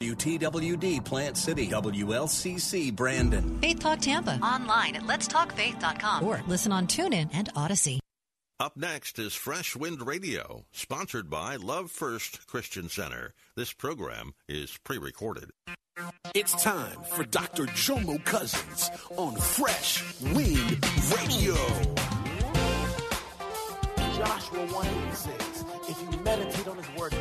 WTWD 0.00 1.04
Plant 1.04 1.36
City, 1.36 1.68
WLCC 1.68 2.94
Brandon. 2.96 3.58
Faith 3.60 3.80
Talk 3.80 4.00
Tampa. 4.00 4.38
Online 4.42 4.96
at 4.96 5.02
letstalkfaith.com 5.02 6.24
or 6.24 6.40
listen 6.48 6.72
on 6.72 6.86
TuneIn 6.86 7.28
and 7.34 7.50
Odyssey. 7.54 8.00
Up 8.58 8.78
next 8.78 9.18
is 9.18 9.34
Fresh 9.34 9.76
Wind 9.76 10.06
Radio, 10.06 10.64
sponsored 10.72 11.28
by 11.28 11.56
Love 11.56 11.90
First 11.90 12.46
Christian 12.46 12.88
Center. 12.88 13.34
This 13.56 13.74
program 13.74 14.32
is 14.48 14.78
pre 14.84 14.96
recorded. 14.96 15.50
It's 16.34 16.62
time 16.62 17.02
for 17.14 17.24
Dr. 17.24 17.66
Jomo 17.66 18.24
Cousins 18.24 18.90
on 19.18 19.36
Fresh 19.36 20.02
Wind 20.34 20.82
Radio. 21.14 21.54
Joshua 24.16 24.66
1 24.66 25.14
says, 25.14 25.64
If 25.88 26.00
you 26.02 26.20
meditate 26.20 26.68
on 26.68 26.76
his 26.76 26.88
word 26.98 27.14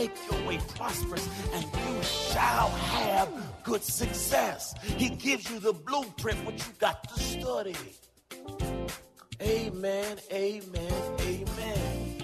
make 0.00 0.16
your 0.30 0.48
way 0.48 0.58
prosperous 0.76 1.28
and 1.52 1.64
you 1.64 2.02
shall 2.02 2.70
have 2.70 3.28
good 3.64 3.82
success. 3.82 4.74
He 4.96 5.10
gives 5.10 5.50
you 5.50 5.60
the 5.60 5.74
blueprint, 5.74 6.42
what 6.46 6.56
you 6.58 6.72
got 6.78 7.06
to 7.08 7.20
study. 7.20 7.76
Amen, 9.42 10.16
amen, 10.32 10.92
amen. 11.20 11.78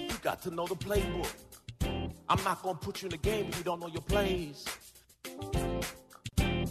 You 0.09 0.17
got 0.23 0.41
to 0.43 0.49
know 0.49 0.65
the 0.65 0.75
playbook. 0.75 1.31
I'm 2.27 2.43
not 2.43 2.63
going 2.63 2.77
to 2.77 2.81
put 2.81 3.01
you 3.01 3.07
in 3.07 3.11
the 3.11 3.17
game 3.17 3.45
if 3.49 3.57
you 3.59 3.63
don't 3.63 3.79
know 3.79 3.87
your 3.87 4.01
plays. 4.01 4.65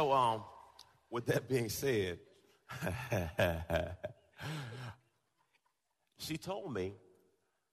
So, 0.00 0.12
um, 0.12 0.44
with 1.10 1.26
that 1.26 1.46
being 1.46 1.68
said, 1.68 2.20
she 6.16 6.38
told 6.38 6.72
me 6.72 6.94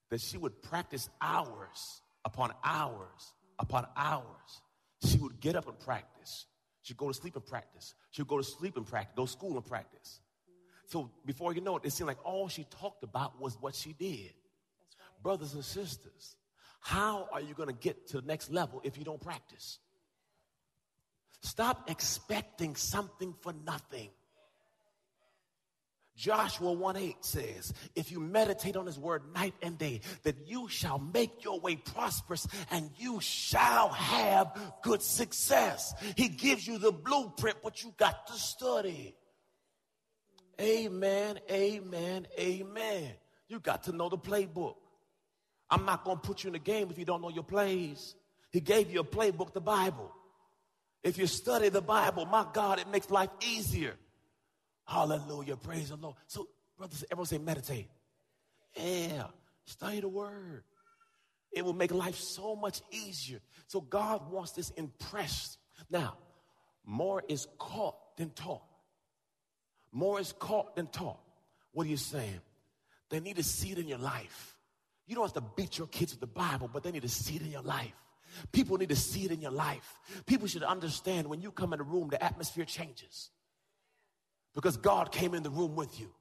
that 0.10 0.20
she 0.20 0.38
would 0.38 0.62
practice 0.62 1.08
hours 1.22 2.02
upon 2.26 2.52
hours 2.66 3.34
upon 3.60 3.88
hours. 3.96 4.62
She 5.06 5.18
would 5.20 5.40
get 5.40 5.56
up 5.56 5.70
and 5.70 5.80
practice. 5.80 6.48
She'd 6.82 6.98
go 6.98 7.08
to 7.08 7.14
sleep 7.14 7.38
and 7.38 7.46
practice. 7.46 7.94
She'd 8.12 8.28
go 8.28 8.40
to 8.40 8.44
sleep 8.44 8.76
and 8.76 8.86
practice, 8.86 9.14
go 9.16 9.26
to 9.26 9.32
school 9.32 9.56
and 9.56 9.66
practice. 9.66 10.20
So 10.88 11.10
before 11.26 11.54
you 11.54 11.62
know 11.62 11.78
it, 11.78 11.86
it 11.86 11.94
seemed 11.94 12.10
like 12.10 12.26
all 12.26 12.50
she 12.50 12.66
talked 12.66 13.06
about 13.06 13.40
was 13.40 13.56
what 13.62 13.74
she 13.74 13.94
did. 13.94 14.34
Brothers 15.24 15.54
and 15.54 15.64
sisters, 15.64 16.36
how 16.82 17.30
are 17.32 17.40
you 17.40 17.54
going 17.54 17.70
to 17.70 17.76
get 17.76 18.10
to 18.10 18.20
the 18.20 18.28
next 18.28 18.52
level 18.52 18.82
if 18.84 18.98
you 18.98 19.06
don't 19.06 19.22
practice? 19.22 19.80
Stop 21.48 21.90
expecting 21.90 22.76
something 22.76 23.34
for 23.42 23.54
nothing. 23.66 24.10
Joshua 26.14 26.74
1 26.74 26.98
8 26.98 27.16
says, 27.22 27.74
If 27.96 28.12
you 28.12 28.20
meditate 28.20 28.76
on 28.76 28.86
his 28.86 29.00
word 29.00 29.22
night 29.34 29.54
and 29.62 29.78
day, 29.78 30.02
that 30.24 30.36
you 30.46 30.68
shall 30.68 31.00
make 31.00 31.46
your 31.46 31.62
way 31.62 31.78
prosperous 31.78 32.48
and 32.70 32.90
you 32.98 33.22
shall 33.22 33.90
have 33.90 34.60
good 34.82 35.02
success. 35.02 35.94
He 36.18 36.28
gives 36.28 36.68
you 36.68 36.80
the 36.80 36.92
blueprint, 36.92 37.58
but 37.64 37.82
you 37.82 37.94
got 37.98 38.28
to 38.28 38.34
study. 38.34 39.16
Amen, 40.60 41.40
amen, 41.50 42.28
amen. 42.38 43.12
You 43.48 43.62
got 43.62 43.84
to 43.84 43.94
know 43.94 44.10
the 44.10 44.18
playbook. 44.18 44.76
I'm 45.70 45.86
not 45.86 46.04
going 46.04 46.18
to 46.18 46.22
put 46.22 46.44
you 46.44 46.50
in 46.50 46.54
the 46.54 46.60
game 46.60 46.90
if 46.92 46.98
you 46.98 47.06
don't 47.06 47.22
know 47.22 47.30
your 47.30 47.44
plays. 47.44 48.16
He 48.52 48.60
gave 48.60 48.92
you 48.92 49.00
a 49.00 49.06
playbook, 49.06 49.54
the 49.54 49.62
Bible. 49.62 50.12
If 51.08 51.18
you 51.18 51.26
study 51.26 51.70
the 51.70 51.82
Bible, 51.82 52.26
my 52.26 52.46
God, 52.54 52.80
it 52.80 52.90
makes 52.90 53.10
life 53.10 53.30
easier. 53.42 53.96
Hallelujah. 54.86 55.56
Praise 55.56 55.90
the 55.90 55.96
Lord. 55.96 56.16
So, 56.28 56.50
brothers, 56.78 57.06
everyone 57.10 57.28
say 57.28 57.38
meditate. 57.38 57.88
Yeah. 58.76 59.28
Study 59.66 60.02
the 60.02 60.10
word. 60.10 60.64
It 61.54 61.64
will 61.64 61.74
make 61.74 61.92
life 61.92 62.18
so 62.18 62.56
much 62.58 62.82
easier. 62.92 63.40
So 63.68 63.80
God 63.80 64.30
wants 64.30 64.52
this 64.52 64.70
impressed. 64.72 65.58
Now, 65.90 66.18
more 66.86 67.24
is 67.28 67.48
caught 67.58 67.96
than 68.18 68.32
taught. 68.32 68.64
More 69.94 70.20
is 70.20 70.34
caught 70.34 70.76
than 70.76 70.88
taught. 70.88 71.20
What 71.72 71.88
are 71.88 71.90
you 71.90 71.98
saying? 71.98 72.42
They 73.10 73.22
need 73.22 73.38
to 73.38 73.44
see 73.44 73.72
it 73.72 73.78
in 73.78 73.88
your 73.88 73.98
life. 73.98 74.58
You 75.06 75.16
don't 75.16 75.24
have 75.24 75.34
to 75.34 75.50
beat 75.56 75.78
your 75.78 75.88
kids 75.88 76.12
with 76.12 76.20
the 76.20 76.28
Bible, 76.28 76.70
but 76.72 76.84
they 76.84 76.92
need 76.92 77.04
to 77.04 77.10
see 77.10 77.38
it 77.38 77.42
in 77.42 77.52
your 77.52 77.62
life. 77.62 77.94
People 78.52 78.78
need 78.78 78.90
to 78.90 78.96
see 78.96 79.26
it 79.26 79.32
in 79.32 79.42
your 79.42 79.52
life. 79.52 80.00
People 80.26 80.48
should 80.48 80.64
understand 80.64 81.28
when 81.28 81.42
you 81.42 81.52
come 81.52 81.74
in 81.74 81.80
the 81.80 81.86
room, 81.86 82.10
the 82.10 82.24
atmosphere 82.24 82.66
changes 82.66 83.30
because 84.56 84.78
God 84.78 85.12
came 85.12 85.34
in 85.34 85.44
the 85.44 85.50
room 85.50 85.76
with 85.76 86.00
you. 86.00 86.12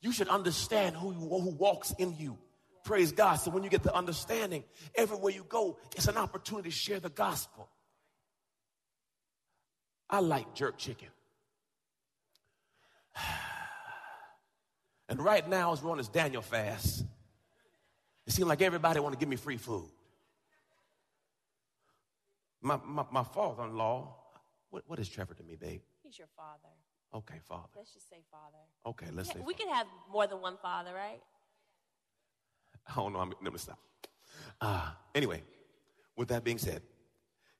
You 0.00 0.12
should 0.12 0.28
understand 0.28 0.96
who, 0.96 1.12
you, 1.12 1.18
who 1.18 1.50
walks 1.50 1.92
in 1.98 2.16
you. 2.16 2.38
Praise 2.84 3.12
God. 3.12 3.36
So 3.36 3.50
when 3.50 3.64
you 3.64 3.70
get 3.70 3.82
the 3.82 3.94
understanding, 3.94 4.64
everywhere 4.94 5.32
you 5.32 5.44
go, 5.48 5.78
it's 5.96 6.06
an 6.06 6.16
opportunity 6.16 6.70
to 6.70 6.74
share 6.74 7.00
the 7.00 7.10
gospel. 7.10 7.68
I 10.08 10.20
like 10.20 10.54
jerk 10.54 10.78
chicken. 10.78 11.08
And 15.08 15.20
right 15.20 15.48
now, 15.48 15.72
as 15.72 15.80
we're 15.80 15.92
on 15.92 15.98
this 15.98 16.08
Daniel 16.08 16.42
fast, 16.42 17.04
it 18.26 18.32
seems 18.32 18.48
like 18.48 18.60
everybody 18.60 18.98
want 18.98 19.12
to 19.12 19.18
give 19.20 19.28
me 19.28 19.36
free 19.36 19.56
food. 19.56 19.88
My, 22.66 22.80
my, 22.84 23.04
my 23.12 23.22
father-in-law, 23.22 24.12
what, 24.70 24.82
what 24.88 24.98
is 24.98 25.08
Trevor 25.08 25.34
to 25.34 25.44
me, 25.44 25.54
babe? 25.54 25.82
He's 26.02 26.18
your 26.18 26.26
father. 26.36 26.74
Okay, 27.14 27.36
father. 27.48 27.68
Let's 27.76 27.94
just 27.94 28.10
say 28.10 28.24
father. 28.28 28.58
Okay, 28.84 29.06
let's 29.12 29.28
Yeah, 29.28 29.34
say 29.34 29.40
we 29.46 29.52
father. 29.52 29.64
can 29.64 29.74
have 29.74 29.86
more 30.10 30.26
than 30.26 30.40
one 30.40 30.56
father, 30.60 30.92
right? 30.92 31.20
I 32.88 32.94
don't 32.96 33.12
know. 33.12 33.20
I'm 33.20 33.32
going 33.40 33.52
to 33.52 33.58
stop. 33.58 33.78
Uh, 34.60 34.90
anyway, 35.14 35.42
with 36.16 36.28
that 36.28 36.42
being 36.42 36.58
said, 36.58 36.82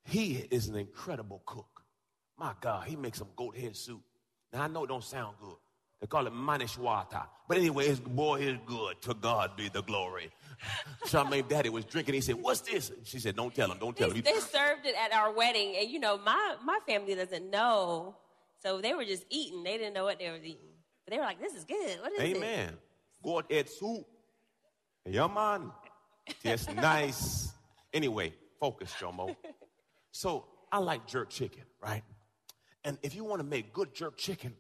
he 0.04 0.44
is 0.50 0.68
an 0.68 0.76
incredible 0.76 1.42
cook. 1.46 1.82
My 2.36 2.54
God, 2.60 2.88
he 2.88 2.96
makes 2.96 3.18
some 3.18 3.28
goat 3.36 3.56
head 3.56 3.76
soup. 3.76 4.02
Now, 4.52 4.62
I 4.62 4.68
know 4.68 4.84
it 4.84 4.88
don't 4.88 5.04
sound 5.04 5.36
good. 5.40 5.56
They 6.00 6.06
call 6.06 6.26
it 6.26 6.34
mannish 6.34 6.76
water. 6.78 7.22
But 7.48 7.58
anyway, 7.58 7.86
his 7.86 8.00
boy 8.00 8.40
is 8.40 8.58
good. 8.66 8.85
To 9.06 9.14
God 9.14 9.56
be 9.56 9.68
the 9.68 9.82
glory. 9.82 10.30
Charmaine 11.06 11.46
daddy 11.48 11.68
was 11.68 11.84
drinking. 11.84 12.14
He 12.14 12.20
said, 12.20 12.34
what's 12.36 12.60
this? 12.62 12.90
And 12.90 13.06
she 13.06 13.20
said, 13.20 13.36
don't 13.36 13.54
tell 13.54 13.70
him. 13.70 13.78
Don't 13.78 13.96
tell 13.96 14.08
They, 14.10 14.16
him. 14.16 14.22
they 14.24 14.40
served 14.40 14.84
it 14.84 14.96
at 15.00 15.12
our 15.12 15.32
wedding, 15.32 15.76
and 15.78 15.88
you 15.88 16.00
know, 16.00 16.18
my 16.18 16.56
my 16.64 16.80
family 16.88 17.14
doesn't 17.14 17.48
know, 17.48 18.16
so 18.62 18.80
they 18.80 18.94
were 18.94 19.04
just 19.04 19.24
eating. 19.30 19.62
They 19.62 19.78
didn't 19.78 19.94
know 19.94 20.02
what 20.04 20.18
they 20.18 20.28
were 20.28 20.38
eating, 20.38 20.72
but 21.04 21.12
they 21.12 21.18
were 21.18 21.24
like, 21.24 21.40
"This 21.40 21.54
is 21.54 21.64
good. 21.64 22.00
What 22.00 22.12
is 22.14 22.18
it?" 22.20 22.36
Amen. 22.36 22.76
Goat 23.22 23.44
head 23.50 23.68
soup. 23.68 24.06
Yeah, 25.04 25.28
man. 25.28 25.70
Just 26.42 26.74
nice. 26.74 27.52
Anyway, 27.92 28.34
focus, 28.60 28.92
Jomo. 29.00 29.36
So 30.10 30.46
I 30.72 30.78
like 30.78 31.06
jerk 31.06 31.28
chicken, 31.28 31.62
right? 31.80 32.02
And 32.82 32.96
if 33.02 33.14
you 33.14 33.22
want 33.22 33.40
to 33.40 33.46
make 33.46 33.74
good 33.74 33.94
jerk 33.94 34.16
chicken, 34.16 34.54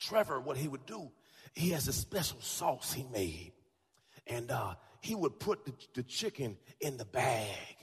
Trevor, 0.00 0.40
what 0.40 0.56
he 0.56 0.68
would 0.68 0.86
do, 0.86 1.10
he 1.54 1.70
has 1.70 1.86
a 1.86 1.92
special 1.92 2.40
sauce 2.40 2.90
he 2.94 3.04
made. 3.12 3.52
And 4.26 4.50
uh, 4.50 4.74
he 5.00 5.14
would 5.14 5.38
put 5.38 5.64
the, 5.64 5.72
the 5.94 6.02
chicken 6.02 6.56
in 6.80 6.96
the 6.96 7.04
bag 7.04 7.76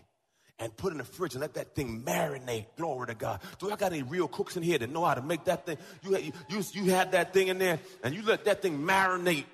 and 0.59 0.75
put 0.75 0.91
in 0.91 0.97
the 0.97 1.03
fridge 1.03 1.33
and 1.33 1.41
let 1.41 1.53
that 1.53 1.75
thing 1.75 2.01
marinate. 2.03 2.65
Glory 2.77 3.07
to 3.07 3.15
God. 3.15 3.41
Do 3.59 3.71
I 3.71 3.75
got 3.75 3.93
any 3.93 4.03
real 4.03 4.27
cooks 4.27 4.57
in 4.57 4.63
here 4.63 4.77
that 4.77 4.89
know 4.89 5.05
how 5.05 5.13
to 5.13 5.21
make 5.21 5.45
that 5.45 5.65
thing? 5.65 5.77
You, 6.03 6.17
you, 6.49 6.63
you, 6.71 6.91
had 6.91 7.11
that 7.11 7.33
thing 7.33 7.49
in 7.49 7.57
there 7.57 7.79
and 8.03 8.15
you 8.15 8.23
let 8.23 8.45
that 8.45 8.61
thing 8.61 8.79
marinate. 8.79 9.45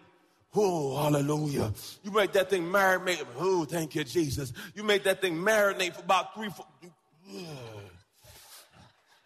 Oh, 0.55 1.01
hallelujah. 1.01 1.73
You 2.03 2.11
make 2.11 2.31
that 2.33 2.49
thing 2.49 2.63
marinate. 2.63 3.25
Oh, 3.37 3.65
thank 3.65 3.95
you, 3.95 4.03
Jesus. 4.03 4.53
You 4.75 4.83
make 4.83 5.03
that 5.03 5.19
thing 5.19 5.35
marinate 5.35 5.93
for 5.93 6.03
about 6.03 6.35
three, 6.35 6.49
four, 6.49 6.67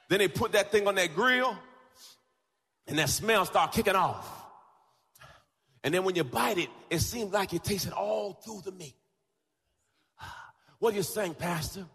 then 0.10 0.20
they 0.20 0.28
put 0.28 0.54
that 0.54 0.72
thing 0.72 0.88
on 0.88 0.96
that 0.96 1.14
grill, 1.14 1.58
and 2.88 2.98
that 2.98 3.10
smell 3.10 3.46
start 3.46 3.74
kicking 3.74 3.96
off. 3.96 4.47
And 5.84 5.94
then 5.94 6.04
when 6.04 6.16
you 6.16 6.24
bite 6.24 6.58
it, 6.58 6.70
it 6.90 7.00
seems 7.00 7.32
like 7.32 7.54
you 7.54 7.60
taste 7.60 7.88
it 7.88 7.94
all 7.94 8.34
through 8.34 8.62
the 8.66 8.72
meat. 8.72 8.96
What 10.80 10.94
are 10.94 10.98
you 10.98 11.04
saying, 11.04 11.36
Pastor? 11.36 11.86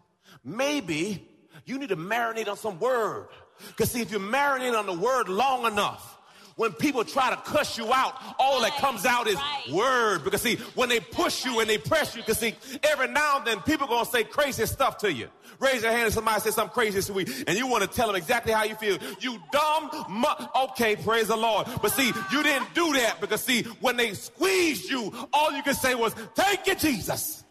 Maybe 0.43 1.27
you 1.65 1.77
need 1.77 1.89
to 1.89 1.95
marinate 1.95 2.47
on 2.47 2.57
some 2.57 2.79
word. 2.79 3.27
Because 3.67 3.91
see, 3.91 4.01
if 4.01 4.11
you 4.11 4.19
marinate 4.19 4.77
on 4.77 4.85
the 4.85 4.93
word 4.93 5.29
long 5.29 5.65
enough, 5.65 6.17
when 6.55 6.71
people 6.73 7.03
try 7.03 7.29
to 7.29 7.37
cuss 7.37 7.77
you 7.77 7.91
out, 7.93 8.15
all 8.39 8.61
that 8.61 8.75
comes 8.77 9.05
out 9.05 9.27
is 9.27 9.37
word. 9.71 10.23
Because 10.23 10.41
see, 10.41 10.55
when 10.75 10.89
they 10.89 10.99
push 10.99 11.45
you 11.45 11.59
and 11.59 11.69
they 11.69 11.77
press 11.77 12.15
you, 12.15 12.21
because 12.21 12.37
see, 12.37 12.55
every 12.83 13.07
now 13.07 13.37
and 13.37 13.47
then 13.47 13.59
people 13.61 13.87
gonna 13.87 14.05
say 14.05 14.23
crazy 14.23 14.65
stuff 14.65 14.97
to 14.99 15.11
you. 15.11 15.29
Raise 15.59 15.83
your 15.83 15.91
hand 15.91 16.07
if 16.07 16.13
somebody 16.13 16.41
says 16.41 16.55
something 16.55 16.73
crazy 16.73 17.01
to 17.01 17.19
you, 17.19 17.43
and 17.47 17.57
you 17.57 17.67
want 17.67 17.83
to 17.83 17.89
tell 17.89 18.07
them 18.07 18.15
exactly 18.15 18.51
how 18.51 18.63
you 18.63 18.75
feel. 18.75 18.97
You 19.19 19.39
dumb, 19.51 19.89
mu- 20.09 20.45
okay, 20.63 20.95
praise 20.95 21.27
the 21.27 21.37
Lord. 21.37 21.67
But 21.81 21.91
see, 21.91 22.11
you 22.31 22.43
didn't 22.43 22.73
do 22.73 22.93
that 22.93 23.21
because 23.21 23.43
see, 23.43 23.63
when 23.79 23.95
they 23.95 24.13
squeezed 24.13 24.89
you, 24.89 25.13
all 25.31 25.51
you 25.51 25.63
could 25.63 25.77
say 25.77 25.95
was, 25.95 26.13
"Thank 26.35 26.67
you, 26.67 26.75
Jesus." 26.75 27.42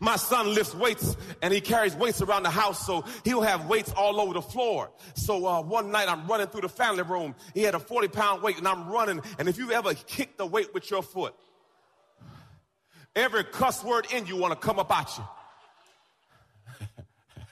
My 0.00 0.16
son 0.16 0.54
lifts 0.54 0.74
weights 0.74 1.16
and 1.42 1.52
he 1.52 1.60
carries 1.60 1.94
weights 1.94 2.22
around 2.22 2.42
the 2.42 2.50
house, 2.50 2.86
so 2.86 3.04
he'll 3.24 3.42
have 3.42 3.66
weights 3.66 3.92
all 3.92 4.20
over 4.20 4.34
the 4.34 4.42
floor. 4.42 4.90
So 5.14 5.46
uh, 5.46 5.62
one 5.62 5.90
night 5.90 6.08
I'm 6.08 6.26
running 6.26 6.46
through 6.46 6.62
the 6.62 6.68
family 6.68 7.02
room. 7.02 7.34
He 7.52 7.62
had 7.62 7.74
a 7.74 7.78
40 7.78 8.08
pound 8.08 8.42
weight 8.42 8.58
and 8.58 8.66
I'm 8.66 8.88
running. 8.88 9.20
And 9.38 9.48
if 9.48 9.58
you've 9.58 9.70
ever 9.70 9.94
kicked 9.94 10.38
the 10.38 10.46
weight 10.46 10.72
with 10.74 10.90
your 10.90 11.02
foot, 11.02 11.34
every 13.14 13.44
cuss 13.44 13.84
word 13.84 14.06
in 14.12 14.26
you 14.26 14.36
want 14.36 14.58
to 14.58 14.66
come 14.66 14.78
up 14.78 14.90
at 14.90 15.18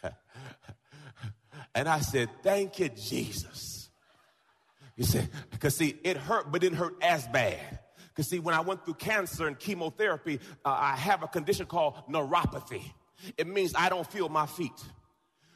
you. 0.03 0.11
and 1.75 1.89
I 1.89 2.01
said, 2.01 2.29
Thank 2.43 2.79
you, 2.79 2.89
Jesus. 2.89 3.73
He 4.97 5.05
said, 5.05 5.29
because 5.51 5.77
see, 5.77 5.97
it 6.05 6.17
hurt, 6.17 6.53
but 6.53 6.63
it 6.63 6.69
didn't 6.69 6.79
hurt 6.79 6.97
as 7.03 7.27
bad. 7.29 7.79
Because, 8.13 8.29
see, 8.29 8.41
when 8.41 8.55
I 8.55 8.61
went 8.61 8.85
through 8.85 8.95
cancer 8.95 9.47
and 9.47 9.59
chemotherapy, 9.59 10.39
uh, 10.65 10.77
I 10.79 10.97
have 10.97 11.23
a 11.23 11.29
condition 11.29 11.67
called 11.67 11.95
neuropathy. 12.11 12.83
It 13.39 13.47
means 13.47 13.73
I 13.75 13.89
don't 13.89 14.07
feel 14.07 14.29
my 14.29 14.47
feet. 14.47 14.73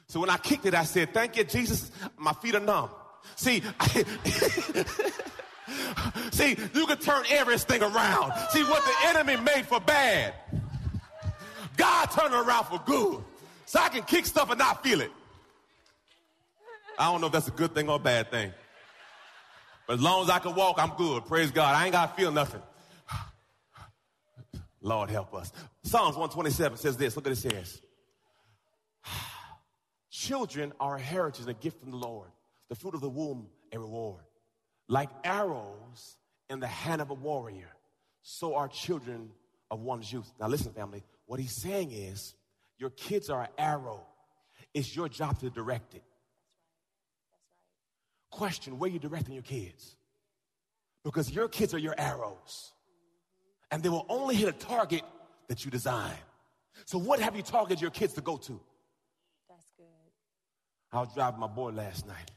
So 0.07 0.19
when 0.19 0.29
I 0.29 0.37
kicked 0.37 0.65
it, 0.65 0.73
I 0.73 0.83
said, 0.83 1.13
Thank 1.13 1.37
you, 1.37 1.43
Jesus. 1.43 1.91
My 2.17 2.33
feet 2.33 2.55
are 2.55 2.59
numb. 2.59 2.89
See, 3.35 3.61
see, 6.31 6.55
you 6.73 6.87
can 6.87 6.97
turn 6.97 7.25
everything 7.29 7.83
around. 7.83 8.33
See, 8.51 8.63
what 8.63 8.83
the 8.85 9.07
enemy 9.07 9.35
made 9.35 9.65
for 9.65 9.79
bad, 9.79 10.33
God 11.75 12.05
turned 12.05 12.33
around 12.33 12.65
for 12.65 12.81
good. 12.85 13.23
So 13.65 13.79
I 13.79 13.89
can 13.89 14.03
kick 14.03 14.25
stuff 14.25 14.49
and 14.49 14.57
not 14.57 14.81
feel 14.81 15.01
it. 15.01 15.11
I 16.97 17.11
don't 17.11 17.21
know 17.21 17.27
if 17.27 17.33
that's 17.33 17.49
a 17.49 17.51
good 17.51 17.75
thing 17.75 17.89
or 17.89 17.97
a 17.97 17.99
bad 17.99 18.31
thing. 18.31 18.53
But 19.87 19.95
as 19.95 20.01
long 20.01 20.23
as 20.23 20.29
I 20.29 20.39
can 20.39 20.53
walk, 20.53 20.75
I'm 20.77 20.91
good. 20.97 21.25
Praise 21.25 21.49
God. 21.49 21.73
I 21.73 21.85
ain't 21.85 21.93
got 21.93 22.15
to 22.15 22.21
feel 22.21 22.31
nothing. 22.31 22.61
Lord 24.81 25.09
help 25.09 25.33
us. 25.33 25.51
Psalms 25.83 26.15
127 26.15 26.77
says 26.77 26.97
this. 26.97 27.15
Look 27.15 27.25
what 27.25 27.31
it 27.31 27.37
says. 27.37 27.81
Children 30.11 30.73
are 30.79 30.97
a 30.97 30.99
heritage 30.99 31.41
and 31.41 31.49
a 31.49 31.53
gift 31.53 31.79
from 31.79 31.91
the 31.91 31.97
Lord. 31.97 32.29
The 32.69 32.75
fruit 32.75 32.93
of 32.93 33.01
the 33.01 33.09
womb, 33.09 33.47
a 33.71 33.79
reward. 33.79 34.23
Like 34.87 35.09
arrows 35.23 36.17
in 36.49 36.59
the 36.59 36.67
hand 36.67 37.01
of 37.01 37.09
a 37.09 37.13
warrior, 37.13 37.69
so 38.21 38.55
are 38.55 38.67
children 38.67 39.29
of 39.71 39.81
one's 39.81 40.11
youth. 40.11 40.31
Now 40.39 40.47
listen, 40.47 40.71
family. 40.73 41.03
What 41.25 41.39
he's 41.39 41.61
saying 41.61 41.91
is, 41.91 42.35
your 42.77 42.89
kids 42.91 43.29
are 43.29 43.43
an 43.43 43.49
arrow. 43.57 44.05
It's 44.73 44.95
your 44.95 45.09
job 45.09 45.39
to 45.39 45.49
direct 45.49 45.95
it. 45.95 46.03
Question 48.29 48.77
where 48.79 48.89
you 48.89 48.99
directing 48.99 49.33
your 49.33 49.43
kids? 49.43 49.95
Because 51.03 51.31
your 51.31 51.47
kids 51.47 51.73
are 51.73 51.79
your 51.79 51.95
arrows. 51.97 52.73
And 53.71 53.81
they 53.83 53.89
will 53.89 54.05
only 54.09 54.35
hit 54.35 54.49
a 54.49 54.53
target 54.53 55.03
that 55.47 55.65
you 55.65 55.71
design. 55.71 56.15
So, 56.85 56.97
what 56.97 57.19
have 57.19 57.35
you 57.35 57.41
targeted 57.41 57.81
your 57.81 57.91
kids 57.91 58.13
to 58.13 58.21
go 58.21 58.37
to? 58.37 58.59
That's 59.49 59.71
good. 59.77 59.85
I 60.91 60.99
was 60.99 61.13
driving 61.13 61.39
my 61.39 61.47
boy 61.47 61.71
last 61.71 62.07
night, 62.07 62.31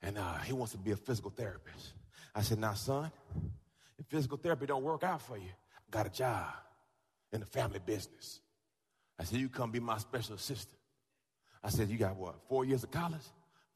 and 0.00 0.18
uh, 0.18 0.38
he 0.38 0.52
wants 0.52 0.72
to 0.72 0.78
be 0.78 0.92
a 0.92 0.96
physical 0.96 1.30
therapist. 1.30 1.92
I 2.34 2.42
said, 2.42 2.58
Now, 2.58 2.74
son, 2.74 3.10
if 3.98 4.06
physical 4.06 4.38
therapy 4.38 4.66
don't 4.66 4.82
work 4.82 5.04
out 5.04 5.22
for 5.22 5.36
you, 5.36 5.50
I 5.76 5.90
got 5.90 6.06
a 6.06 6.10
job 6.10 6.46
in 7.32 7.40
the 7.40 7.46
family 7.46 7.80
business. 7.84 8.40
I 9.18 9.24
said, 9.24 9.38
You 9.38 9.48
come 9.48 9.70
be 9.70 9.80
my 9.80 9.98
special 9.98 10.34
assistant. 10.34 10.78
I 11.62 11.68
said, 11.68 11.88
You 11.88 11.98
got 11.98 12.16
what, 12.16 12.36
four 12.48 12.64
years 12.64 12.82
of 12.82 12.90
college? 12.90 13.22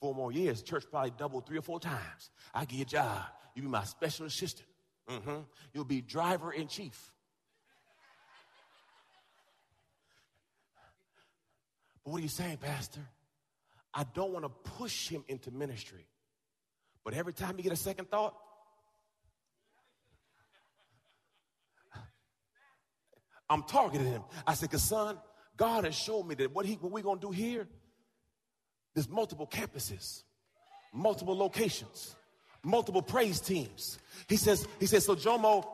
Four 0.00 0.14
more 0.14 0.30
years, 0.30 0.62
church 0.62 0.84
probably 0.90 1.12
doubled 1.16 1.46
three 1.46 1.58
or 1.58 1.62
four 1.62 1.80
times. 1.80 2.30
I 2.52 2.66
you 2.78 2.82
a 2.82 2.86
job. 2.86 3.22
You 3.54 3.62
be 3.62 3.68
my 3.68 3.84
special 3.84 4.26
assistant. 4.26 4.68
Mm-hmm. 5.08 5.40
You'll 5.72 5.84
be 5.84 6.02
driver 6.02 6.52
in 6.52 6.68
chief. 6.68 7.10
But 12.04 12.12
what 12.12 12.18
are 12.18 12.22
you 12.22 12.28
saying, 12.28 12.58
Pastor? 12.58 13.00
I 13.94 14.04
don't 14.14 14.32
want 14.32 14.44
to 14.44 14.50
push 14.50 15.08
him 15.08 15.24
into 15.28 15.50
ministry. 15.50 16.06
But 17.02 17.14
every 17.14 17.32
time 17.32 17.54
you 17.56 17.62
get 17.62 17.72
a 17.72 17.76
second 17.76 18.10
thought, 18.10 18.34
I'm 23.48 23.62
targeting 23.62 24.08
him. 24.08 24.22
I 24.46 24.54
said, 24.54 24.68
because 24.70 24.82
son, 24.82 25.18
God 25.56 25.84
has 25.84 25.94
shown 25.94 26.26
me 26.28 26.34
that 26.34 26.52
what, 26.52 26.66
he, 26.66 26.74
what 26.74 26.92
we're 26.92 27.02
going 27.02 27.20
to 27.20 27.26
do 27.28 27.32
here 27.32 27.66
there's 28.96 29.10
multiple 29.10 29.46
campuses, 29.46 30.22
multiple 30.90 31.36
locations, 31.36 32.16
multiple 32.64 33.02
praise 33.02 33.40
teams. 33.40 33.98
He 34.26 34.38
says, 34.38 34.66
he 34.80 34.86
says, 34.86 35.04
so 35.04 35.14
Jomo, 35.14 35.66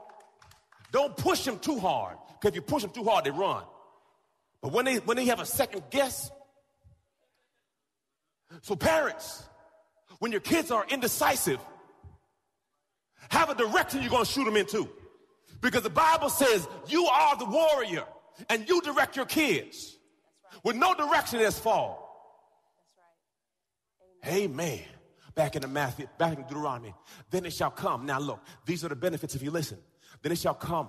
don't 0.91 1.17
push 1.17 1.45
them 1.45 1.61
too 1.61 1.79
hard. 1.79 2.17
Because 2.33 2.49
if 2.49 2.55
you 2.57 2.63
push 2.63 2.83
them 2.83 2.91
too 2.91 3.05
hard, 3.05 3.25
they 3.25 3.31
run. 3.31 3.63
But 4.61 4.73
when 4.73 4.85
they 4.87 4.97
when 4.97 5.17
they 5.17 5.27
have 5.27 5.39
a 5.39 5.47
second 5.47 5.85
guess, 5.91 6.33
so 8.63 8.75
parents, 8.75 9.45
when 10.19 10.33
your 10.33 10.41
kids 10.41 10.73
are 10.73 10.85
indecisive, 10.89 11.61
have 13.29 13.51
a 13.51 13.55
direction 13.55 14.03
you're 14.03 14.11
gonna 14.11 14.25
shoot 14.25 14.45
them 14.47 14.57
into. 14.57 14.89
Because 15.61 15.85
the 15.85 15.91
Bible 15.91 16.29
says 16.29 16.67
you 16.89 17.07
are 17.07 17.37
the 17.37 17.45
warrior 17.45 18.05
and 18.51 18.69
you 18.69 18.81
direct 18.83 19.15
your 19.15 19.27
kids. 19.27 19.97
With 20.65 20.75
no 20.75 20.93
direction, 20.95 21.39
there's 21.39 21.57
fall. 21.57 22.02
Amen. 24.27 24.81
Back 25.35 25.57
in 25.57 25.63
the 25.63 25.69
Matthew, 25.69 26.07
back 26.19 26.37
in 26.37 26.45
Deuteronomy. 26.45 26.95
Then 27.31 27.45
it 27.45 27.53
shall 27.53 27.71
come. 27.71 28.07
Now 28.07 28.19
look, 28.19 28.41
these 28.67 28.85
are 28.85 28.89
the 28.89 28.97
benefits 28.97 29.35
if 29.35 29.43
you 29.43 29.51
listen. 29.51 29.79
Then 30.23 30.33
it 30.33 30.39
shall 30.39 30.55
come 30.55 30.89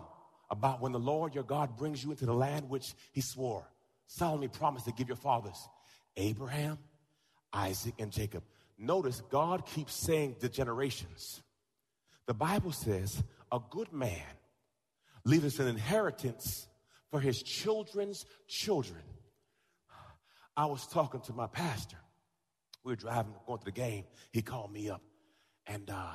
about 0.49 0.81
when 0.81 0.91
the 0.91 0.99
Lord 0.99 1.33
your 1.33 1.43
God 1.43 1.77
brings 1.77 2.03
you 2.03 2.11
into 2.11 2.25
the 2.25 2.33
land 2.33 2.69
which 2.69 2.93
he 3.11 3.21
swore, 3.21 3.67
solemnly 4.07 4.49
promised 4.49 4.85
to 4.85 4.91
give 4.91 5.07
your 5.07 5.17
fathers, 5.17 5.67
Abraham, 6.17 6.77
Isaac, 7.51 7.95
and 7.99 8.11
Jacob. 8.11 8.43
Notice 8.77 9.21
God 9.29 9.65
keeps 9.65 9.93
saying 9.93 10.35
the 10.39 10.49
generations. 10.49 11.41
The 12.25 12.33
Bible 12.33 12.71
says 12.71 13.23
a 13.51 13.59
good 13.69 13.91
man 13.91 14.21
leaves 15.25 15.59
an 15.59 15.67
inheritance 15.67 16.67
for 17.09 17.19
his 17.19 17.41
children's 17.41 18.25
children. 18.47 19.01
I 20.55 20.65
was 20.65 20.85
talking 20.85 21.21
to 21.21 21.33
my 21.33 21.47
pastor 21.47 21.97
we 22.83 22.91
were 22.91 22.95
driving, 22.95 23.33
going 23.45 23.59
to 23.59 23.65
the 23.65 23.71
game. 23.71 24.05
He 24.31 24.41
called 24.41 24.71
me 24.71 24.89
up 24.89 25.01
and 25.67 25.89
uh, 25.89 26.13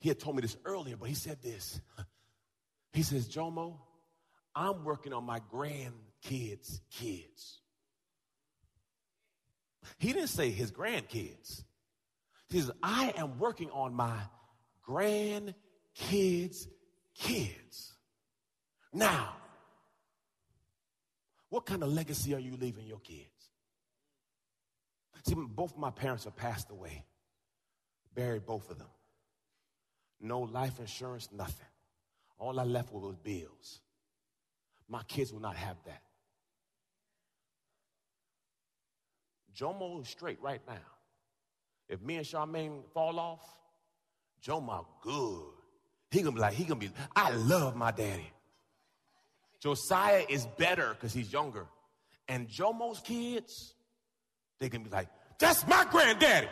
he 0.00 0.08
had 0.08 0.18
told 0.18 0.36
me 0.36 0.42
this 0.42 0.56
earlier, 0.64 0.96
but 0.96 1.08
he 1.08 1.14
said 1.14 1.40
this. 1.42 1.80
He 2.92 3.02
says, 3.02 3.28
Jomo, 3.28 3.78
I'm 4.54 4.84
working 4.84 5.12
on 5.12 5.24
my 5.24 5.40
grandkids' 5.52 6.80
kids. 6.90 7.60
He 9.98 10.12
didn't 10.12 10.28
say 10.28 10.50
his 10.50 10.70
grandkids. 10.70 11.64
He 12.48 12.60
says, 12.60 12.70
I 12.82 13.14
am 13.16 13.38
working 13.38 13.70
on 13.70 13.94
my 13.94 14.18
grandkids' 14.86 16.66
kids. 17.14 17.94
Now, 18.92 19.36
what 21.48 21.64
kind 21.64 21.82
of 21.82 21.90
legacy 21.90 22.34
are 22.34 22.40
you 22.40 22.56
leaving 22.56 22.86
your 22.86 23.00
kids? 23.00 23.31
See, 25.24 25.34
both 25.34 25.76
my 25.76 25.90
parents 25.90 26.24
have 26.24 26.36
passed 26.36 26.70
away, 26.70 27.04
buried 28.14 28.46
both 28.46 28.70
of 28.70 28.78
them. 28.78 28.88
No 30.20 30.40
life 30.40 30.78
insurance, 30.78 31.28
nothing. 31.32 31.66
All 32.38 32.58
I 32.58 32.64
left 32.64 32.92
was 32.92 33.14
bills. 33.22 33.80
My 34.88 35.02
kids 35.04 35.32
will 35.32 35.40
not 35.40 35.56
have 35.56 35.76
that. 35.86 36.02
Jomo 39.56 40.00
is 40.02 40.08
straight 40.08 40.40
right 40.40 40.60
now. 40.66 40.74
If 41.88 42.00
me 42.00 42.16
and 42.16 42.26
Charmaine 42.26 42.82
fall 42.92 43.18
off, 43.18 43.44
Jomo 44.44 44.86
good. 45.02 45.42
He 46.10 46.20
gonna 46.22 46.34
be 46.34 46.40
like, 46.40 46.54
he 46.54 46.64
gonna 46.64 46.80
be, 46.80 46.90
I 47.14 47.30
love 47.32 47.76
my 47.76 47.90
daddy. 47.90 48.30
Josiah 49.60 50.24
is 50.28 50.46
better 50.58 50.94
because 50.94 51.12
he's 51.12 51.32
younger 51.32 51.66
And 52.28 52.48
Jomo's 52.48 53.00
kids, 53.00 53.74
they're 54.62 54.70
gonna 54.70 54.84
be 54.84 54.90
like, 54.90 55.08
that's 55.38 55.66
my 55.66 55.84
granddaddy. 55.90 56.48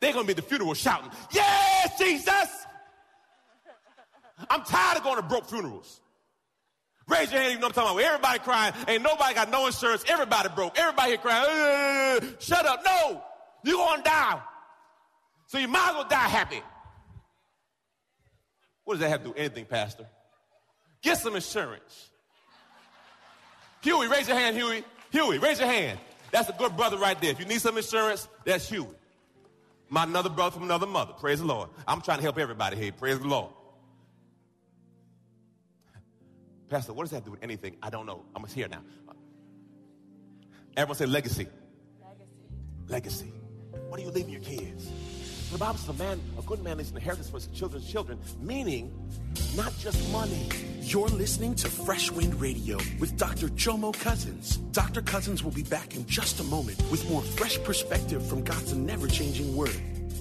They're 0.00 0.12
gonna 0.12 0.24
be 0.24 0.30
at 0.30 0.36
the 0.36 0.42
funeral 0.42 0.74
shouting, 0.74 1.10
Yes, 1.32 1.98
Jesus! 1.98 2.60
I'm 4.48 4.62
tired 4.62 4.96
of 4.96 5.04
going 5.04 5.16
to 5.16 5.22
broke 5.22 5.46
funerals. 5.46 6.00
Raise 7.06 7.30
your 7.32 7.40
hand, 7.40 7.54
you 7.54 7.58
know 7.58 7.66
what 7.66 7.76
I'm 7.76 7.84
talking 7.84 7.98
about. 7.98 8.12
Everybody 8.12 8.38
crying. 8.38 8.74
Ain't 8.88 9.02
nobody 9.02 9.34
got 9.34 9.50
no 9.50 9.66
insurance. 9.66 10.04
Everybody 10.08 10.48
broke. 10.54 10.78
Everybody 10.78 11.10
here 11.10 11.18
crying. 11.18 12.36
Shut 12.38 12.64
up. 12.64 12.80
No, 12.84 13.22
you're 13.64 13.76
gonna 13.76 14.02
die. 14.02 14.40
So 15.48 15.58
you 15.58 15.68
might 15.68 15.88
as 15.90 15.94
well 15.96 16.08
die 16.08 16.28
happy. 16.28 16.62
What 18.84 18.94
does 18.94 19.00
that 19.00 19.10
have 19.10 19.18
to 19.20 19.24
do 19.24 19.30
with 19.30 19.38
anything, 19.38 19.64
Pastor? 19.66 20.06
Get 21.02 21.18
some 21.18 21.34
insurance. 21.34 22.10
Huey, 23.82 24.08
raise 24.08 24.28
your 24.28 24.36
hand, 24.36 24.56
Huey. 24.56 24.84
Huey, 25.10 25.38
raise 25.38 25.58
your 25.58 25.68
hand. 25.68 25.98
That's 26.30 26.48
a 26.48 26.52
good 26.52 26.76
brother 26.76 26.96
right 26.96 27.20
there. 27.20 27.30
If 27.30 27.40
you 27.40 27.46
need 27.46 27.60
some 27.60 27.76
insurance, 27.76 28.28
that's 28.44 28.68
Huey. 28.68 28.86
My 29.88 30.04
another 30.04 30.30
brother 30.30 30.54
from 30.54 30.62
another 30.62 30.86
mother. 30.86 31.12
Praise 31.14 31.40
the 31.40 31.46
Lord. 31.46 31.68
I'm 31.86 32.00
trying 32.00 32.18
to 32.18 32.22
help 32.22 32.38
everybody 32.38 32.76
here. 32.76 32.92
Praise 32.92 33.18
the 33.18 33.26
Lord. 33.26 33.50
Pastor, 36.68 36.92
what 36.92 37.02
does 37.02 37.10
that 37.10 37.16
have 37.16 37.24
to 37.24 37.30
do 37.30 37.32
with 37.32 37.42
anything? 37.42 37.76
I 37.82 37.90
don't 37.90 38.06
know. 38.06 38.24
I'm 38.34 38.42
just 38.44 38.54
here 38.54 38.68
now. 38.68 38.82
Everyone 40.76 40.96
say 40.96 41.06
legacy. 41.06 41.48
Legacy. 42.00 42.32
Legacy. 42.86 43.32
What 43.88 43.98
are 43.98 44.02
you 44.04 44.10
leaving 44.10 44.30
your 44.30 44.42
kids? 44.42 44.88
The 45.52 45.58
Bible 45.58 45.78
says 45.78 45.88
a 45.88 45.94
man, 45.94 46.20
a 46.38 46.42
good 46.42 46.62
man 46.62 46.78
is 46.78 46.90
an 46.90 46.96
inheritance 46.96 47.28
for 47.28 47.38
his 47.38 47.48
children's 47.48 47.90
children, 47.90 48.20
meaning 48.40 48.92
not 49.56 49.76
just 49.78 50.10
money. 50.12 50.48
You're 50.80 51.08
listening 51.08 51.56
to 51.56 51.68
Fresh 51.68 52.12
Wind 52.12 52.40
Radio 52.40 52.76
with 53.00 53.16
Dr. 53.16 53.48
Jomo 53.48 53.92
Cousins. 53.92 54.58
Dr. 54.70 55.02
Cousins 55.02 55.42
will 55.42 55.50
be 55.50 55.64
back 55.64 55.96
in 55.96 56.06
just 56.06 56.38
a 56.38 56.44
moment 56.44 56.80
with 56.88 57.08
more 57.10 57.22
fresh 57.22 57.60
perspective 57.64 58.24
from 58.24 58.44
God's 58.44 58.74
never 58.74 59.08
changing 59.08 59.56
word. 59.56 59.74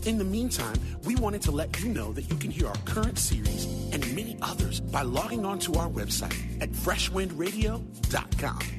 In 0.05 0.17
the 0.17 0.23
meantime, 0.23 0.75
we 1.03 1.15
wanted 1.15 1.43
to 1.43 1.51
let 1.51 1.79
you 1.79 1.89
know 1.89 2.11
that 2.13 2.23
you 2.23 2.35
can 2.35 2.49
hear 2.49 2.67
our 2.67 2.77
current 2.85 3.19
series 3.19 3.65
and 3.91 3.99
many 4.15 4.35
others 4.41 4.79
by 4.79 5.03
logging 5.03 5.45
on 5.45 5.59
to 5.59 5.75
our 5.75 5.89
website 5.89 6.35
at 6.59 6.71
freshwindradio.com. 6.71 8.78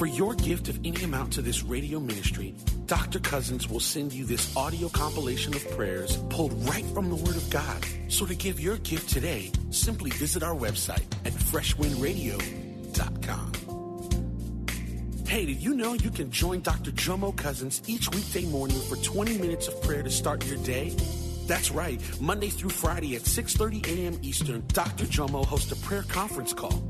For 0.00 0.06
your 0.06 0.34
gift 0.34 0.68
of 0.70 0.80
any 0.82 1.04
amount 1.04 1.34
to 1.34 1.42
this 1.42 1.62
radio 1.62 2.00
ministry, 2.00 2.54
Dr. 2.86 3.18
Cousins 3.18 3.68
will 3.68 3.80
send 3.80 4.14
you 4.14 4.24
this 4.24 4.56
audio 4.56 4.88
compilation 4.88 5.54
of 5.54 5.70
prayers 5.72 6.16
pulled 6.30 6.54
right 6.66 6.86
from 6.94 7.10
the 7.10 7.16
Word 7.16 7.36
of 7.36 7.50
God. 7.50 7.84
So 8.08 8.24
to 8.24 8.34
give 8.34 8.58
your 8.58 8.78
gift 8.78 9.10
today, 9.10 9.52
simply 9.68 10.10
visit 10.12 10.42
our 10.42 10.54
website 10.54 11.04
at 11.26 11.34
freshwindradio.com. 11.34 13.52
Hey, 15.26 15.44
did 15.44 15.62
you 15.62 15.74
know 15.74 15.92
you 15.92 16.10
can 16.10 16.30
join 16.30 16.62
Dr. 16.62 16.92
Jomo 16.92 17.36
Cousins 17.36 17.82
each 17.86 18.08
weekday 18.14 18.46
morning 18.46 18.80
for 18.80 18.96
20 18.96 19.36
minutes 19.36 19.68
of 19.68 19.82
prayer 19.82 20.02
to 20.02 20.10
start 20.10 20.46
your 20.46 20.56
day? 20.64 20.96
That's 21.46 21.70
right. 21.70 22.00
Monday 22.18 22.48
through 22.48 22.70
Friday 22.70 23.16
at 23.16 23.24
6:30 23.24 23.86
a.m. 23.86 24.18
Eastern, 24.22 24.62
Dr. 24.68 25.04
Jomo 25.04 25.44
hosts 25.44 25.72
a 25.72 25.76
prayer 25.76 26.04
conference 26.04 26.54
call. 26.54 26.89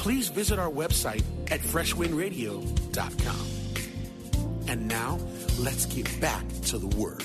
please 0.00 0.28
visit 0.30 0.58
our 0.58 0.70
website 0.70 1.22
at 1.50 1.60
freshwindradio.com. 1.60 3.46
And 4.66 4.88
now, 4.88 5.18
let's 5.58 5.84
get 5.84 6.20
back 6.22 6.42
to 6.68 6.78
the 6.78 6.86
Word. 6.96 7.22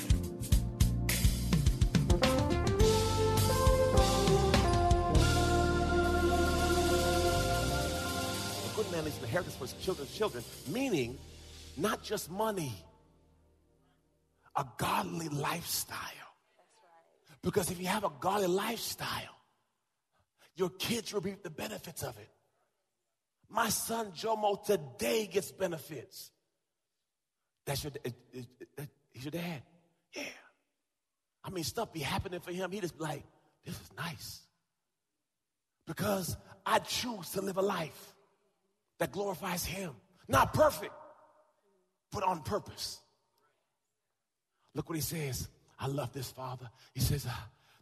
A 8.59 8.75
good 8.75 8.91
man 8.91 9.07
is 9.07 9.17
an 9.19 9.23
inheritance 9.23 9.55
for 9.55 9.63
his 9.63 9.73
children's 9.81 10.13
children, 10.13 10.43
meaning 10.67 11.17
not 11.77 12.03
just 12.03 12.29
money, 12.29 12.73
a 14.57 14.65
godly 14.77 15.29
lifestyle. 15.29 15.97
Because 17.41 17.71
if 17.71 17.79
you 17.79 17.87
have 17.87 18.03
a 18.03 18.11
godly 18.19 18.47
lifestyle, 18.47 19.37
your 20.57 20.71
kids 20.71 21.13
will 21.13 21.21
reap 21.21 21.41
the 21.41 21.49
benefits 21.49 22.03
of 22.03 22.17
it. 22.17 22.34
My 23.49 23.69
son 23.69 24.11
Jomo 24.11 24.63
today 24.63 25.27
gets 25.27 25.51
benefits. 25.51 26.31
That's 27.65 27.83
your, 27.83 27.93
it, 28.03 28.05
it, 28.05 28.15
eh, 28.33 28.39
eh, 28.61 28.83
eh, 28.83 28.85
he's 29.11 29.25
your 29.25 29.31
dad. 29.31 29.61
Yeah. 30.15 30.23
I 31.43 31.49
mean, 31.49 31.63
stuff 31.63 31.93
be 31.93 31.99
happening 31.99 32.39
for 32.39 32.51
him. 32.51 32.71
He 32.71 32.81
just 32.81 32.99
like, 32.99 33.23
this 33.63 33.75
is 33.75 33.89
nice. 33.97 34.41
Because 35.85 36.35
I 36.65 36.79
choose 36.79 37.29
to 37.31 37.41
live 37.41 37.57
a 37.57 37.61
life 37.61 38.15
that 38.99 39.11
glorifies 39.11 39.65
him. 39.65 39.91
Not 40.27 40.53
perfect, 40.53 40.93
but 42.11 42.23
on 42.23 42.41
purpose. 42.41 42.99
Look 44.73 44.89
what 44.89 44.95
he 44.95 45.01
says. 45.01 45.47
I 45.79 45.87
love 45.87 46.13
this, 46.13 46.31
Father. 46.31 46.69
He 46.93 47.01
says, 47.01 47.25
uh, 47.25 47.31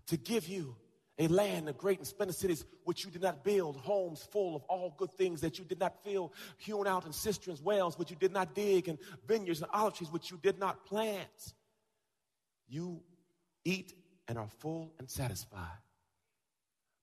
to 0.07 0.17
give 0.17 0.47
you 0.47 0.75
a 1.19 1.27
land 1.27 1.69
of 1.69 1.77
great 1.77 1.99
and 1.99 2.07
splendid 2.07 2.35
cities 2.35 2.65
which 2.85 3.05
you 3.05 3.11
did 3.11 3.21
not 3.21 3.43
build, 3.43 3.77
homes 3.77 4.27
full 4.31 4.55
of 4.55 4.63
all 4.63 4.95
good 4.97 5.11
things 5.11 5.41
that 5.41 5.59
you 5.59 5.65
did 5.65 5.79
not 5.79 6.03
fill, 6.03 6.33
hewn 6.57 6.87
out 6.87 7.05
in 7.05 7.13
cisterns, 7.13 7.61
wells 7.61 7.99
which 7.99 8.09
you 8.09 8.15
did 8.15 8.31
not 8.31 8.55
dig, 8.55 8.87
and 8.87 8.97
vineyards 9.27 9.61
and 9.61 9.69
olive 9.71 9.93
trees 9.93 10.11
which 10.11 10.31
you 10.31 10.39
did 10.41 10.57
not 10.59 10.85
plant. 10.85 11.53
You 12.67 13.01
eat 13.63 13.93
and 14.27 14.37
are 14.37 14.47
full 14.59 14.93
and 14.97 15.09
satisfied. 15.09 15.59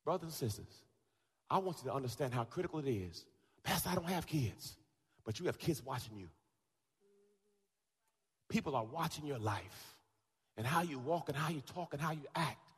Brothers 0.05 0.25
and 0.25 0.33
sisters, 0.33 0.85
I 1.49 1.59
want 1.59 1.79
you 1.79 1.91
to 1.91 1.95
understand 1.95 2.35
how 2.35 2.45
critical 2.45 2.81
it 2.81 2.89
is. 2.89 3.25
Pastor, 3.63 3.91
I 3.91 3.95
don't 3.95 4.09
have 4.09 4.27
kids, 4.27 4.77
but 5.25 5.39
you 5.39 5.47
have 5.47 5.59
kids 5.59 5.85
watching 5.85 6.17
you. 6.17 6.29
People 8.49 8.75
are 8.75 8.85
watching 8.85 9.27
your 9.27 9.39
life 9.39 9.95
and 10.57 10.67
how 10.67 10.83
you 10.83 10.99
walk 10.99 11.29
and 11.29 11.39
how 11.39 11.51
you 11.51 11.61
talk 11.61 11.93
and 11.93 12.03
how 12.03 12.11
you 12.11 12.25
act. 12.35 12.70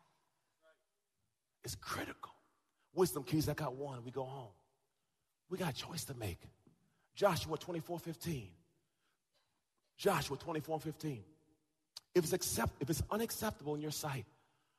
It's 1.65 1.75
critical. 1.77 2.33
Wisdom 2.95 3.25
keys, 3.25 3.49
I 3.49 3.55
got 3.55 3.75
one. 3.75 4.05
We 4.05 4.11
go 4.11 4.25
home. 4.25 4.53
We 5.49 5.59
got 5.59 5.73
a 5.73 5.77
choice 5.77 6.05
to 6.05 6.15
make. 6.15 6.41
Joshua 7.15 7.57
24 7.57 7.99
15. 7.99 8.49
Joshua 9.97 10.37
24 10.37 10.81
15. 10.81 11.23
If 12.15 12.25
it's, 12.25 12.33
accept, 12.33 12.73
if 12.81 12.91
it's 12.91 13.03
unacceptable 13.11 13.75
in 13.75 13.81
your 13.81 13.91
sight 13.91 14.27